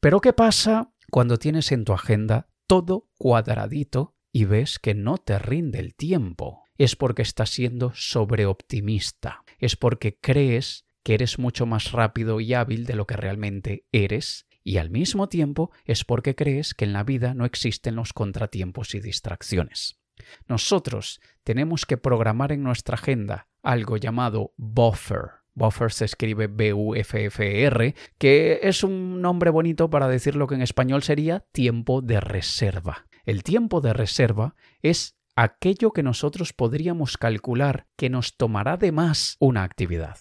Pero 0.00 0.20
¿qué 0.20 0.32
pasa 0.32 0.92
cuando 1.10 1.36
tienes 1.36 1.70
en 1.70 1.84
tu 1.84 1.92
agenda 1.92 2.48
todo 2.66 3.10
cuadradito 3.16 4.16
y 4.32 4.44
ves 4.44 4.78
que 4.78 4.94
no 4.94 5.18
te 5.18 5.38
rinde 5.38 5.78
el 5.78 5.94
tiempo, 5.94 6.64
es 6.80 6.96
porque 6.96 7.20
estás 7.20 7.50
siendo 7.50 7.92
sobreoptimista, 7.94 9.44
es 9.58 9.76
porque 9.76 10.16
crees 10.18 10.86
que 11.02 11.12
eres 11.12 11.38
mucho 11.38 11.66
más 11.66 11.92
rápido 11.92 12.40
y 12.40 12.54
hábil 12.54 12.86
de 12.86 12.94
lo 12.94 13.06
que 13.06 13.18
realmente 13.18 13.84
eres, 13.92 14.46
y 14.64 14.78
al 14.78 14.88
mismo 14.88 15.28
tiempo 15.28 15.70
es 15.84 16.06
porque 16.06 16.34
crees 16.34 16.72
que 16.72 16.86
en 16.86 16.94
la 16.94 17.04
vida 17.04 17.34
no 17.34 17.44
existen 17.44 17.96
los 17.96 18.14
contratiempos 18.14 18.94
y 18.94 19.00
distracciones. 19.00 20.00
Nosotros 20.48 21.20
tenemos 21.44 21.84
que 21.84 21.98
programar 21.98 22.50
en 22.50 22.62
nuestra 22.62 22.94
agenda 22.94 23.48
algo 23.62 23.98
llamado 23.98 24.54
buffer. 24.56 25.32
Buffer 25.52 25.92
se 25.92 26.06
escribe 26.06 26.46
B-U-F-F-E-R, 26.46 27.94
que 28.16 28.60
es 28.62 28.82
un 28.84 29.20
nombre 29.20 29.50
bonito 29.50 29.90
para 29.90 30.08
decir 30.08 30.34
lo 30.34 30.46
que 30.46 30.54
en 30.54 30.62
español 30.62 31.02
sería 31.02 31.44
tiempo 31.52 32.00
de 32.00 32.20
reserva. 32.20 33.06
El 33.26 33.42
tiempo 33.42 33.82
de 33.82 33.92
reserva 33.92 34.54
es 34.80 35.19
aquello 35.40 35.92
que 35.92 36.02
nosotros 36.02 36.52
podríamos 36.52 37.16
calcular 37.16 37.86
que 37.96 38.10
nos 38.10 38.36
tomará 38.36 38.76
de 38.76 38.92
más 38.92 39.36
una 39.40 39.62
actividad. 39.62 40.18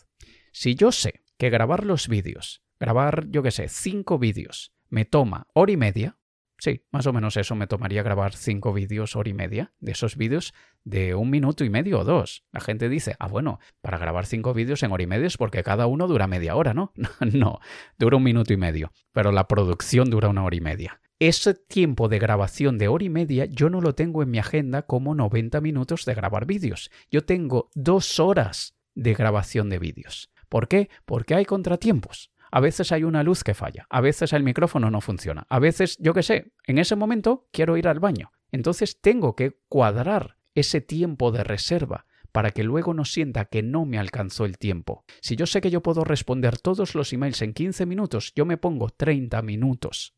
Si 0.53 0.75
yo 0.75 0.93
sé 0.93 1.25
que 1.37 1.49
grabar 1.49 1.85
los 1.85 2.07
vídeos, 2.07 2.63
grabar, 2.79 3.27
yo 3.29 3.43
qué 3.43 3.51
sé, 3.51 3.67
cinco 3.67 4.17
vídeos, 4.17 4.73
me 4.87 5.03
toma 5.03 5.47
hora 5.53 5.73
y 5.73 5.77
media, 5.77 6.17
sí, 6.57 6.85
más 6.91 7.05
o 7.05 7.11
menos 7.11 7.35
eso 7.35 7.53
me 7.55 7.67
tomaría 7.67 8.01
grabar 8.01 8.33
cinco 8.33 8.71
vídeos 8.71 9.17
hora 9.17 9.29
y 9.29 9.33
media, 9.33 9.73
de 9.81 9.91
esos 9.91 10.15
vídeos 10.15 10.53
de 10.85 11.15
un 11.15 11.29
minuto 11.29 11.65
y 11.65 11.69
medio 11.69 11.99
o 11.99 12.05
dos. 12.05 12.45
La 12.53 12.61
gente 12.61 12.87
dice, 12.87 13.17
ah, 13.19 13.27
bueno, 13.27 13.59
para 13.81 13.97
grabar 13.97 14.25
cinco 14.25 14.53
vídeos 14.53 14.83
en 14.83 14.93
hora 14.93 15.03
y 15.03 15.07
media 15.07 15.27
es 15.27 15.35
porque 15.35 15.63
cada 15.63 15.85
uno 15.87 16.07
dura 16.07 16.27
media 16.27 16.55
hora, 16.55 16.73
¿no? 16.73 16.93
no, 17.19 17.59
dura 17.97 18.15
un 18.15 18.23
minuto 18.23 18.53
y 18.53 18.57
medio, 18.57 18.93
pero 19.11 19.33
la 19.33 19.49
producción 19.49 20.09
dura 20.09 20.29
una 20.29 20.45
hora 20.45 20.55
y 20.55 20.61
media 20.61 21.01
ese 21.19 21.53
tiempo 21.53 22.07
de 22.07 22.17
grabación 22.17 22.77
de 22.77 22.87
hora 22.87 23.03
y 23.03 23.09
media 23.09 23.45
yo 23.45 23.69
no 23.69 23.81
lo 23.81 23.93
tengo 23.93 24.23
en 24.23 24.31
mi 24.31 24.39
agenda 24.39 24.83
como 24.83 25.15
90 25.15 25.59
minutos 25.59 26.05
de 26.05 26.13
grabar 26.13 26.45
vídeos. 26.45 26.89
Yo 27.11 27.25
tengo 27.25 27.69
dos 27.75 28.19
horas 28.19 28.75
de 28.95 29.13
grabación 29.13 29.69
de 29.69 29.79
vídeos. 29.79 30.31
¿Por 30.47 30.67
qué? 30.67 30.89
Porque 31.05 31.35
hay 31.35 31.45
contratiempos. 31.45 32.31
A 32.51 32.61
veces 32.61 32.91
hay 32.91 33.03
una 33.03 33.21
luz 33.21 33.43
que 33.43 33.53
falla, 33.53 33.85
a 33.89 34.01
veces 34.01 34.33
el 34.33 34.41
micrófono 34.41 34.89
no 34.89 35.01
funciona, 35.01 35.45
a 35.49 35.59
veces, 35.59 35.97
yo 35.99 36.15
qué 36.15 36.23
sé, 36.23 36.51
en 36.65 36.79
ese 36.79 36.95
momento 36.95 37.47
quiero 37.51 37.77
ir 37.77 37.87
al 37.87 37.99
baño. 37.99 38.31
Entonces 38.51 38.99
tengo 39.01 39.35
que 39.35 39.59
cuadrar 39.67 40.37
ese 40.55 40.81
tiempo 40.81 41.31
de 41.31 41.43
reserva 41.43 42.07
para 42.31 42.49
que 42.49 42.63
luego 42.63 42.95
no 42.95 43.05
sienta 43.05 43.45
que 43.45 43.61
no 43.61 43.85
me 43.85 43.99
alcanzó 43.99 44.45
el 44.45 44.57
tiempo. 44.57 45.03
Si 45.21 45.35
yo 45.35 45.45
sé 45.45 45.61
que 45.61 45.69
yo 45.69 45.83
puedo 45.83 46.03
responder 46.03 46.57
todos 46.57 46.95
los 46.95 47.13
emails 47.13 47.41
en 47.43 47.53
15 47.53 47.85
minutos, 47.85 48.33
yo 48.35 48.45
me 48.45 48.57
pongo 48.57 48.89
30 48.89 49.41
minutos. 49.43 50.15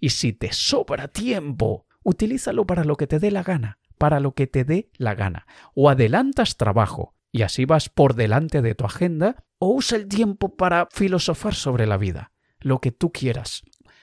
Y 0.00 0.10
si 0.10 0.32
te 0.32 0.52
sobra 0.52 1.08
tiempo, 1.08 1.86
utilízalo 2.02 2.66
para 2.66 2.84
lo 2.84 2.96
que 2.96 3.06
te 3.06 3.18
dé 3.18 3.30
la 3.30 3.42
gana, 3.42 3.78
para 3.98 4.20
lo 4.20 4.34
que 4.34 4.46
te 4.46 4.64
dé 4.64 4.90
la 4.96 5.14
gana. 5.14 5.46
O 5.74 5.90
adelantas 5.90 6.56
trabajo 6.56 7.14
y 7.32 7.42
así 7.42 7.64
vas 7.64 7.88
por 7.88 8.14
delante 8.14 8.62
de 8.62 8.74
tu 8.74 8.84
agenda, 8.84 9.44
o 9.58 9.74
usa 9.74 9.98
el 9.98 10.08
tiempo 10.08 10.56
para 10.56 10.88
filosofar 10.90 11.54
sobre 11.54 11.86
la 11.86 11.96
vida, 11.96 12.32
lo 12.60 12.80
que 12.80 12.90
tú 12.90 13.12
quieras. 13.12 13.62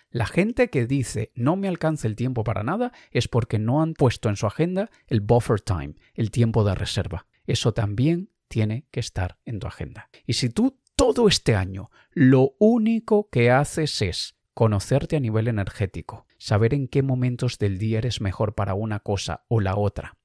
La 0.09 0.25
gente 0.25 0.69
que 0.69 0.85
dice 0.85 1.31
no 1.35 1.55
me 1.55 1.67
alcanza 1.67 2.07
el 2.07 2.15
tiempo 2.15 2.43
para 2.43 2.63
nada 2.63 2.93
es 3.11 3.27
porque 3.27 3.59
no 3.59 3.81
han 3.81 3.93
puesto 3.93 4.29
en 4.29 4.35
su 4.35 4.47
agenda 4.47 4.89
el 5.07 5.21
buffer 5.21 5.59
time, 5.59 5.95
el 6.13 6.31
tiempo 6.31 6.63
de 6.63 6.75
reserva. 6.75 7.25
Eso 7.47 7.73
también 7.73 8.29
tiene 8.47 8.85
que 8.91 9.01
estar 9.01 9.39
en 9.43 9.59
tu 9.59 9.67
agenda. 9.67 10.09
Y 10.25 10.33
si 10.33 10.49
tú 10.49 10.79
todo 10.95 11.27
este 11.27 11.55
año 11.55 11.89
lo 12.11 12.55
único 12.59 13.29
que 13.29 13.51
haces 13.51 14.01
es 14.01 14.37
conocerte 14.55 15.17
a 15.17 15.19
nivel 15.19 15.47
energético, 15.49 16.25
saber 16.39 16.73
en 16.73 16.87
qué 16.87 17.03
momentos 17.03 17.59
del 17.59 17.77
día 17.77 17.99
eres 17.99 18.21
mejor 18.21 18.55
para 18.55 18.73
una 18.73 19.01
cosa 19.01 19.45
o 19.49 19.59
la 19.59 19.75
otra. 19.75 20.17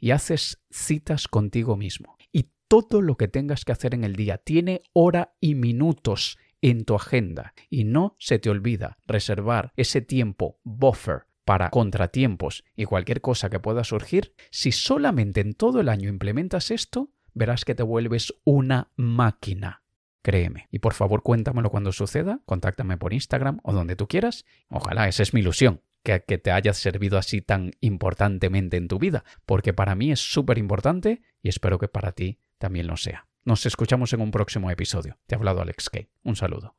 Y 0.00 0.10
haces 0.10 0.62
citas 0.70 1.28
contigo 1.28 1.76
mismo. 1.76 2.16
Y 2.32 2.50
todo 2.68 3.02
lo 3.02 3.16
que 3.16 3.28
tengas 3.28 3.64
que 3.64 3.72
hacer 3.72 3.94
en 3.94 4.02
el 4.02 4.16
día 4.16 4.38
tiene 4.38 4.82
hora 4.94 5.36
y 5.40 5.54
minutos 5.54 6.38
en 6.62 6.84
tu 6.84 6.94
agenda. 6.94 7.52
Y 7.68 7.84
no 7.84 8.16
se 8.18 8.38
te 8.38 8.48
olvida 8.48 8.96
reservar 9.06 9.72
ese 9.76 10.00
tiempo 10.00 10.58
buffer 10.64 11.26
para 11.44 11.68
contratiempos 11.68 12.64
y 12.76 12.86
cualquier 12.86 13.20
cosa 13.20 13.50
que 13.50 13.60
pueda 13.60 13.84
surgir. 13.84 14.34
Si 14.50 14.72
solamente 14.72 15.42
en 15.42 15.52
todo 15.52 15.80
el 15.80 15.90
año 15.90 16.08
implementas 16.08 16.70
esto, 16.70 17.12
verás 17.34 17.66
que 17.66 17.74
te 17.74 17.82
vuelves 17.82 18.32
una 18.44 18.90
máquina 18.96 19.82
créeme. 20.26 20.66
Y 20.72 20.80
por 20.80 20.92
favor 20.92 21.22
cuéntamelo 21.22 21.70
cuando 21.70 21.92
suceda, 21.92 22.40
contáctame 22.46 22.98
por 22.98 23.12
Instagram 23.12 23.60
o 23.62 23.72
donde 23.72 23.94
tú 23.94 24.08
quieras. 24.08 24.44
Ojalá, 24.68 25.06
esa 25.06 25.22
es 25.22 25.32
mi 25.32 25.38
ilusión, 25.38 25.82
que, 26.02 26.18
te 26.18 26.50
haya 26.50 26.72
servido 26.72 27.16
así 27.16 27.42
tan 27.42 27.70
importantemente 27.80 28.76
en 28.76 28.88
tu 28.88 28.98
vida, 28.98 29.22
porque 29.44 29.72
para 29.72 29.94
mí 29.94 30.10
es 30.10 30.18
súper 30.18 30.58
importante 30.58 31.22
y 31.42 31.48
espero 31.48 31.78
que 31.78 31.86
para 31.86 32.10
ti 32.10 32.40
también 32.58 32.88
lo 32.88 32.96
sea. 32.96 33.28
Nos 33.44 33.66
escuchamos 33.66 34.12
en 34.14 34.20
un 34.20 34.32
próximo 34.32 34.68
episodio. 34.68 35.16
Te 35.26 35.36
ha 35.36 35.38
hablado 35.38 35.62
Alex 35.62 35.90
Kay. 35.90 36.08
Un 36.24 36.34
saludo. 36.34 36.74